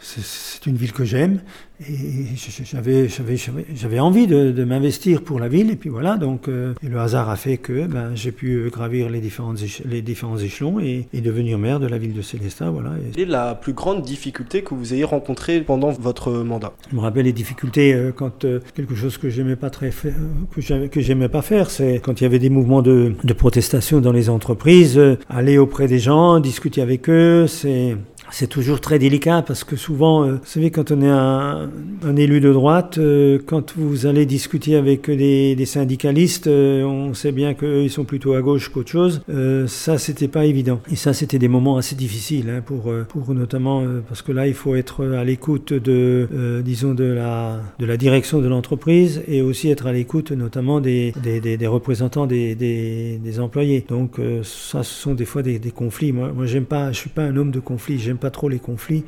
c'est 0.00 0.66
une 0.66 0.76
ville 0.76 0.92
que 0.92 1.04
j'aime 1.04 1.40
et 1.88 2.26
j'avais, 3.74 4.00
envie 4.00 4.26
de, 4.26 4.50
de 4.50 4.64
m'investir 4.64 5.22
pour 5.22 5.40
la 5.40 5.48
ville. 5.48 5.70
Et 5.70 5.76
puis 5.76 5.88
voilà, 5.88 6.18
donc 6.18 6.46
euh, 6.46 6.74
le 6.82 6.98
hasard 6.98 7.30
a 7.30 7.36
fait 7.36 7.56
que 7.56 7.86
ben, 7.86 8.10
j'ai 8.14 8.32
pu 8.32 8.68
gravir 8.70 9.08
les, 9.08 9.20
différentes 9.20 9.60
les 9.86 10.02
différents 10.02 10.36
échelons 10.36 10.78
et, 10.78 11.06
et, 11.14 11.22
devenir 11.22 11.56
maire 11.56 11.80
de 11.80 11.86
la 11.86 11.96
ville 11.96 12.12
de 12.12 12.20
Célestin. 12.20 12.70
Voilà. 12.70 12.90
Et... 12.98 13.12
Quelle 13.12 13.28
est 13.28 13.32
la 13.32 13.54
plus 13.54 13.72
grande 13.72 14.02
difficulté 14.02 14.62
que 14.62 14.74
vous 14.74 14.92
ayez 14.92 15.04
rencontrée 15.04 15.62
pendant 15.62 15.90
votre 15.90 16.30
mandat 16.32 16.74
Je 16.90 16.96
me 16.96 17.00
rappelle 17.00 17.24
les 17.24 17.32
difficultés 17.32 17.94
euh, 17.94 18.12
quand 18.14 18.44
euh, 18.44 18.60
quelque 18.74 18.94
chose 18.94 19.16
que 19.16 19.30
j'aimais 19.30 19.56
pas 19.56 19.70
très 19.70 19.90
faire, 19.90 20.12
que 20.90 21.00
j'aimais, 21.00 21.28
pas 21.30 21.42
faire, 21.42 21.70
c'est 21.70 22.00
quand 22.00 22.20
il 22.20 22.24
y 22.24 22.26
avait 22.26 22.38
des 22.38 22.50
mouvements 22.50 22.82
de, 22.82 23.14
de 23.24 23.32
protestation 23.32 24.02
dans 24.02 24.12
les 24.12 24.28
entreprises, 24.28 24.98
euh, 24.98 25.16
aller 25.30 25.56
auprès 25.56 25.86
des 25.86 25.98
gens, 25.98 26.40
discuter 26.40 26.82
avec 26.82 27.08
eux, 27.08 27.46
c'est 27.46 27.96
c'est 28.32 28.46
toujours 28.46 28.80
très 28.80 28.98
délicat 28.98 29.42
parce 29.42 29.64
que 29.64 29.76
souvent, 29.76 30.24
euh, 30.24 30.32
vous 30.32 30.46
savez, 30.46 30.70
quand 30.70 30.90
on 30.90 31.02
est 31.02 31.08
un, 31.08 32.16
élu 32.16 32.40
de 32.40 32.52
droite, 32.52 32.98
euh, 32.98 33.38
quand 33.44 33.74
vous 33.76 34.06
allez 34.06 34.26
discuter 34.26 34.76
avec 34.76 35.10
des, 35.10 35.64
syndicalistes, 35.64 36.46
euh, 36.46 36.82
on 36.84 37.14
sait 37.14 37.32
bien 37.32 37.54
qu'ils 37.54 37.90
sont 37.90 38.04
plutôt 38.04 38.34
à 38.34 38.40
gauche 38.40 38.68
qu'autre 38.68 38.90
chose. 38.90 39.22
Ça, 39.66 39.98
c'était 39.98 40.28
pas 40.28 40.44
évident. 40.44 40.80
Et 40.90 40.96
ça, 40.96 41.12
c'était 41.12 41.38
des 41.38 41.48
moments 41.48 41.76
assez 41.76 41.94
difficiles 41.94 42.50
hein, 42.50 42.62
pour, 42.64 42.92
pour 43.08 43.34
notamment 43.34 43.84
parce 44.08 44.22
que 44.22 44.32
là, 44.32 44.46
il 44.46 44.54
faut 44.54 44.74
être 44.74 45.04
à 45.06 45.24
l'écoute 45.24 45.72
de, 45.72 46.60
disons, 46.64 46.94
de 46.94 47.04
la, 47.04 47.60
de 47.78 47.86
la 47.86 47.96
direction 47.96 48.40
de 48.40 48.48
l'entreprise 48.48 49.22
et 49.28 49.42
aussi 49.42 49.70
être 49.70 49.86
à 49.86 49.92
l'écoute 49.92 50.32
notamment 50.32 50.80
des, 50.80 51.12
des, 51.22 51.40
des, 51.40 51.66
représentants 51.66 52.26
des, 52.26 52.54
des, 52.54 53.18
des, 53.22 53.40
employés. 53.40 53.84
Donc, 53.88 54.16
ça, 54.42 54.82
ce 54.82 54.94
sont 54.94 55.14
des 55.14 55.24
fois 55.24 55.42
des, 55.42 55.58
conflits. 55.70 56.12
Moi, 56.12 56.32
moi 56.34 56.46
j'aime 56.46 56.64
pas, 56.64 56.92
je 56.92 56.98
suis 56.98 57.10
pas 57.10 57.22
un 57.22 57.36
homme 57.36 57.50
de 57.50 57.60
conflit. 57.60 57.98
Pas 58.20 58.30
trop 58.30 58.48
les 58.48 58.58
conflits. 58.58 59.04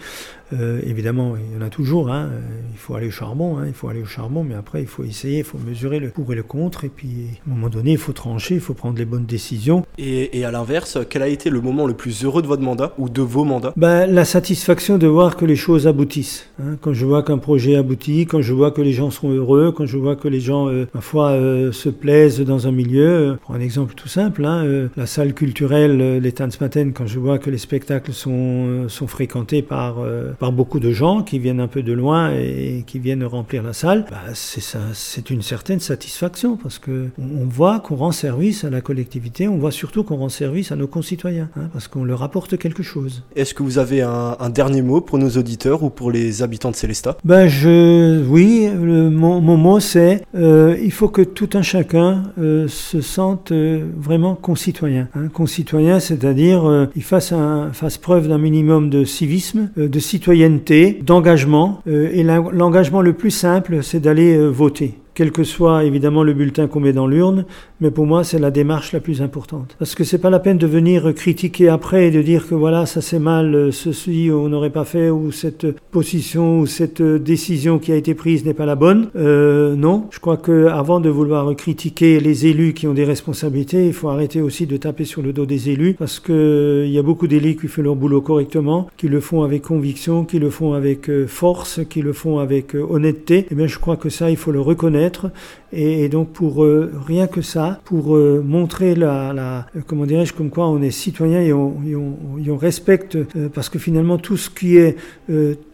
Euh, 0.53 0.81
évidemment, 0.85 1.35
il 1.37 1.57
y 1.57 1.63
en 1.63 1.65
a 1.65 1.71
toujours. 1.71 2.11
Hein. 2.11 2.29
Il 2.73 2.79
faut 2.79 2.95
aller 2.95 3.07
au 3.07 3.13
charbon, 3.13 3.59
hein. 3.59 3.65
il 3.67 3.73
faut 3.73 3.89
aller 3.89 4.03
au 4.03 4.07
charbon, 4.07 4.45
mais 4.45 4.55
après, 4.55 4.83
il 4.83 4.87
faut 4.87 5.05
essayer, 5.05 5.39
il 5.39 5.45
faut 5.45 5.59
mesurer 5.59 5.99
le 5.99 6.11
pour 6.11 6.31
et 6.33 6.37
le 6.37 6.43
contre, 6.43 6.85
et 6.85 6.91
puis 6.91 7.09
à 7.47 7.51
un 7.51 7.55
moment 7.55 7.71
donné, 7.71 7.93
il 7.93 7.99
faut 7.99 8.13
trancher, 8.13 8.57
il 8.57 8.61
faut 8.61 8.75
prendre 8.75 8.99
les 8.99 9.07
bonnes 9.07 9.25
décisions. 9.25 9.87
Et, 9.97 10.39
et 10.39 10.45
à 10.45 10.51
l'inverse, 10.51 10.99
quel 11.09 11.23
a 11.23 11.29
été 11.29 11.49
le 11.49 11.61
moment 11.61 11.87
le 11.87 11.95
plus 11.95 12.25
heureux 12.25 12.43
de 12.43 12.47
votre 12.47 12.63
mandat 12.63 12.93
ou 12.99 13.09
de 13.09 13.23
vos 13.23 13.45
mandats? 13.45 13.73
Ben, 13.77 14.07
La 14.07 14.25
satisfaction 14.25 14.99
de 14.99 15.07
voir 15.07 15.37
que 15.37 15.47
les 15.47 15.57
choses 15.57 15.87
aboutissent. 15.87 16.49
Hein. 16.61 16.77
Quand 16.81 16.93
je 16.93 17.07
vois 17.07 17.23
qu'un 17.23 17.39
projet 17.39 17.77
aboutit, 17.77 18.27
quand 18.27 18.43
je 18.43 18.53
vois 18.53 18.73
que 18.73 18.83
les 18.83 18.93
gens 18.93 19.11
sont 19.11 19.31
heureux, 19.31 19.73
quand 19.73 19.87
je 19.87 19.97
vois 19.97 20.17
que 20.17 20.29
les 20.29 20.41
gens, 20.41 20.69
euh, 20.69 20.87
ma 20.95 21.01
foi, 21.01 21.31
euh, 21.31 21.73
se 21.73 21.89
plaisent 21.89 22.41
dans 22.41 22.67
un 22.67 22.73
milieu. 22.73 23.09
Euh, 23.09 23.35
pour 23.45 23.55
un 23.55 23.61
exemple 23.61 23.95
tout 23.95 24.09
simple, 24.09 24.45
hein, 24.45 24.89
la 24.97 25.07
salle 25.07 25.35
culturelle, 25.35 26.01
euh, 26.01 26.21
les 26.21 26.33
Tanzmatten, 26.33 26.93
quand 26.93 27.07
je 27.07 27.19
vois 27.19 27.39
que 27.39 27.51
les 27.51 27.59
spectacles 27.59 28.13
sont, 28.13 28.89
sont 28.89 29.02
sont 29.03 29.09
fréquentés 29.09 29.63
par, 29.63 29.99
euh, 29.99 30.33
par 30.39 30.53
beaucoup 30.53 30.79
de 30.79 30.93
gens 30.93 31.23
qui 31.23 31.41
viennent 31.41 31.59
un 31.59 31.67
peu 31.67 31.83
de 31.83 31.93
loin 31.93 32.31
et 32.33 32.85
qui 32.87 33.01
viennent 33.01 33.25
remplir 33.25 33.65
la 33.65 33.73
salle, 33.73 34.05
bah, 34.09 34.21
c'est 34.35 35.31
une 35.31 35.43
certaine 35.43 35.81
satisfaction 35.81 36.57
parce 36.57 36.79
que 36.79 37.09
on 37.19 37.47
voit 37.47 37.81
qu'on 37.81 37.97
rend 37.97 38.13
service 38.13 38.63
à 38.63 38.71
la 38.71 38.81
collectivité, 38.81 39.49
on 39.49 39.59
voit 39.59 39.73
surtout 39.73 40.05
qu'on 40.05 40.17
rend 40.17 40.29
service 40.29 40.71
à 40.71 40.77
nos 40.77 40.87
concitoyens 40.87 41.49
hein, 41.57 41.69
parce 41.73 41.89
qu'on 41.89 42.05
leur 42.05 42.23
apporte 42.23 42.57
quelque 42.59 42.85
chose. 42.85 43.25
Est-ce 43.35 43.55
que 43.55 43.65
vous 43.65 43.79
avez 43.79 44.03
un, 44.03 44.37
un, 44.39 44.51
dernier 44.51 44.83
mot 44.83 45.01
pour 45.01 45.19
nos 45.19 45.31
auditeurs 45.31 45.83
ou 45.83 45.91
pour 45.91 46.13
les 46.13 46.43
habitants 46.43 46.71
de 46.71 46.77
Célestat 46.77 47.17
Ben 47.25 47.49
je, 47.49 48.25
oui, 48.29 48.69
le, 48.73 49.11
mon, 49.11 49.41
mon, 49.41 49.57
mot 49.57 49.81
c'est 49.81 50.23
euh, 50.37 50.77
il 50.81 50.93
faut 50.93 51.09
que 51.09 51.23
tout 51.23 51.51
un 51.55 51.63
chacun 51.63 52.23
euh, 52.39 52.69
se 52.69 53.01
sente 53.01 53.51
euh, 53.51 53.85
vraiment 53.97 54.37
concitoyen. 54.37 55.09
Hein, 55.17 55.29
concitoyen, 55.29 55.99
c'est-à-dire 55.99 56.89
il 56.95 57.03
fasse, 57.03 57.33
un, 57.33 57.73
fasse 57.73 57.99
preuve 57.99 58.29
d'un 58.29 58.39
minimum 58.39 58.91
de 58.93 59.05
civisme, 59.05 59.71
euh, 59.79 59.89
de 59.89 59.99
citoyenneté, 59.99 61.01
d'engagement. 61.03 61.81
Euh, 61.89 62.11
et 62.13 62.23
l'engagement 62.23 63.01
le 63.01 63.15
plus 63.15 63.31
simple, 63.31 63.83
c'est 63.83 64.01
d'aller 64.01 64.37
voter 64.49 64.95
quel 65.15 65.31
que 65.33 65.45
soit 65.45 65.85
évidemment 65.85 66.23
le 66.23 66.33
bulletin 66.33 66.67
qu'on 66.67 66.81
met 66.81 66.93
dans 66.93 67.07
l'urne, 67.07 67.45
mais 67.81 67.91
pour 67.91 68.07
moi 68.07 68.25
c'est 68.25 68.39
la 68.39 68.51
démarche 68.51 68.93
la 68.93 69.01
plus 69.01 69.23
importante. 69.23 69.77
Parce 69.79 69.95
que 69.95 70.05
c'est 70.05 70.19
pas 70.19 70.31
la 70.31 70.39
peine 70.39 70.59
de 70.59 70.67
venir 70.67 71.13
critiquer 71.15 71.69
après 71.69 72.09
et 72.09 72.11
de 72.11 72.23
dire 72.23 72.49
que 72.49 72.55
voilà 72.55 72.87
ça 72.87 73.01
c'est 73.01 73.19
mal, 73.19 73.73
ceci 73.73 74.31
on 74.33 74.49
n'aurait 74.49 74.71
pas 74.71 74.85
fait 74.85 75.11
ou 75.11 75.33
cette 75.33 75.67
position 75.91 76.61
ou 76.61 76.67
cette 76.67 77.03
décision 77.03 77.79
qui 77.79 77.93
a 77.93 77.97
été 77.97 78.15
prise 78.15 78.45
n'est 78.45 78.55
pas 78.55 78.67
la 78.67 78.77
bonne. 78.77 79.09
Euh, 79.17 79.75
non, 79.77 80.07
je 80.11 80.19
crois 80.19 80.37
que 80.37 80.67
avant 80.67 81.01
de 81.01 81.11
vouloir 81.11 81.55
critiquer 81.57 82.21
les 82.21 82.47
élus 82.47 82.73
qui 82.73 82.87
ont 82.87 82.95
des 82.95 83.05
responsabilités, 83.05 83.87
il 83.87 83.93
faut 83.93 84.09
arrêter 84.09 84.41
aussi 84.41 84.67
de 84.67 84.77
taper 84.77 85.05
sur 85.05 85.23
le 85.23 85.33
dos 85.33 85.47
des 85.47 85.71
élus 85.71 85.95
parce 85.99 86.21
que 86.21 86.85
il 86.87 86.93
y 86.93 86.99
a 86.99 87.03
beaucoup 87.03 87.27
d'élus 87.27 87.57
qui 87.57 87.69
font 87.69 87.83
leur 87.83 87.97
boulot 87.97 88.21
correctement, 88.21 88.89
qui 88.97 89.09
le 89.09 89.21
font 89.21 89.43
avec 89.43 89.63
conviction, 89.63 90.25
qui 90.25 90.39
le 90.39 90.51
font 90.51 90.73
avec 90.73 91.11
force, 91.27 91.81
qui 91.89 92.01
le 92.01 92.13
font 92.13 92.39
avec 92.39 92.75
honnêteté. 92.75 93.47
Et 93.51 93.55
bien 93.55 93.67
je 93.67 93.79
crois 93.79 93.97
que 93.97 94.09
ça 94.09 94.31
il 94.31 94.37
faut 94.37 94.53
le 94.53 94.61
reconnaître 94.61 95.02
mètres 95.03 95.31
et, 95.73 96.09
donc 96.09 96.31
pour 96.33 96.65
euh, 96.65 96.93
rien 97.07 97.27
que 97.27 97.43
ça, 97.43 97.81
pour 97.85 98.17
euh, 98.17 98.43
montrer 98.45 98.95
la, 98.95 99.67
comment 99.87 100.07
dirais-je, 100.07 100.33
comme 100.33 100.51
quoi 100.51 100.69
on 100.69 100.83
est 100.83 100.91
citoyen 100.91 101.41
et 101.41 101.53
on 101.53 102.57
respecte, 102.57 103.17
euh, 103.17 103.49
parce 103.53 103.69
que 103.69 103.79
finalement 103.79 104.19
tout 104.19 104.37
ce 104.37 104.51
qui 104.51 104.77
est 104.77 104.97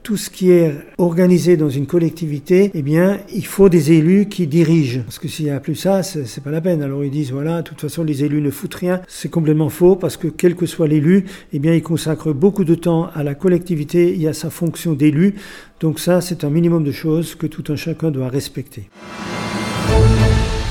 tout 0.08 0.16
ce 0.16 0.30
qui 0.30 0.52
est 0.52 0.74
organisé 0.96 1.58
dans 1.58 1.68
une 1.68 1.84
collectivité, 1.84 2.70
eh 2.72 2.80
bien, 2.80 3.18
il 3.34 3.44
faut 3.44 3.68
des 3.68 3.92
élus 3.92 4.24
qui 4.26 4.46
dirigent. 4.46 5.02
Parce 5.02 5.18
que 5.18 5.28
s'il 5.28 5.44
n'y 5.44 5.50
a 5.50 5.60
plus 5.60 5.74
ça, 5.74 6.02
c'est 6.02 6.42
pas 6.42 6.50
la 6.50 6.62
peine. 6.62 6.80
Alors 6.80 7.04
ils 7.04 7.10
disent, 7.10 7.30
voilà, 7.30 7.60
de 7.60 7.68
toute 7.68 7.78
façon, 7.78 8.04
les 8.04 8.24
élus 8.24 8.40
ne 8.40 8.50
foutent 8.50 8.76
rien. 8.76 9.02
C'est 9.06 9.28
complètement 9.28 9.68
faux 9.68 9.96
parce 9.96 10.16
que 10.16 10.26
quel 10.26 10.54
que 10.54 10.64
soit 10.64 10.88
l'élu, 10.88 11.26
eh 11.52 11.58
bien, 11.58 11.74
il 11.74 11.82
consacre 11.82 12.32
beaucoup 12.32 12.64
de 12.64 12.74
temps 12.74 13.10
à 13.14 13.22
la 13.22 13.34
collectivité 13.34 14.18
et 14.18 14.28
à 14.28 14.32
sa 14.32 14.48
fonction 14.48 14.94
d'élu. 14.94 15.34
Donc 15.80 16.00
ça, 16.00 16.22
c'est 16.22 16.42
un 16.42 16.48
minimum 16.48 16.84
de 16.84 16.92
choses 16.92 17.34
que 17.34 17.46
tout 17.46 17.70
un 17.70 17.76
chacun 17.76 18.10
doit 18.10 18.30
respecter. 18.30 18.88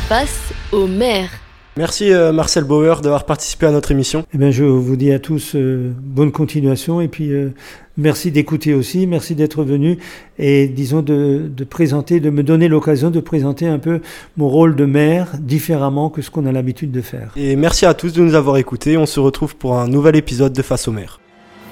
Face 0.08 0.54
au 0.72 0.88
maire. 0.88 1.30
Merci 1.78 2.12
euh, 2.12 2.32
Marcel 2.32 2.64
Bauer 2.64 3.02
d'avoir 3.02 3.26
participé 3.26 3.68
à 3.68 3.72
notre 3.72 3.92
émission. 3.92 4.26
Eh 4.34 4.38
bien, 4.38 4.50
je 4.50 4.64
vous 4.64 4.96
dis 4.96 5.12
à 5.12 5.20
tous 5.20 5.54
euh, 5.54 5.94
bonne 5.96 6.32
continuation 6.32 7.02
et 7.02 7.08
puis 7.08 7.32
euh, 7.32 7.54
merci 7.98 8.32
d'écouter 8.32 8.74
aussi, 8.74 9.06
merci 9.06 9.36
d'être 9.36 9.64
venu 9.64 10.00
et 10.40 10.68
disons 10.68 11.04
de, 11.04 11.52
de, 11.56 11.64
présenter, 11.64 12.20
de 12.20 12.32
me 12.32 12.42
donner 12.42 12.68
l'occasion 12.68 13.12
de 13.12 13.20
présenter 13.20 13.68
un 13.68 13.78
peu 13.78 14.02
mon 14.38 14.50
rôle 14.50 14.76
de 14.76 14.86
maire 14.86 15.34
différemment 15.40 16.10
que 16.10 16.24
ce 16.24 16.32
qu'on 16.32 16.48
a 16.48 16.52
l'habitude 16.52 16.92
de 16.92 17.02
faire. 17.02 17.32
Et 17.36 17.56
merci 17.56 17.86
à 17.86 17.94
tous 17.94 18.12
de 18.12 18.24
nous 18.24 18.34
avoir 18.34 18.58
écoutés. 18.58 18.98
On 18.98 19.06
se 19.06 19.20
retrouve 19.20 19.56
pour 19.56 19.78
un 19.78 19.88
nouvel 19.88 20.16
épisode 20.16 20.54
de 20.54 20.62
Face 20.64 20.88
au 20.88 20.92
maire. 20.92 21.20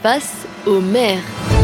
Face 0.03 0.45
au 0.67 0.81
maire. 0.81 1.54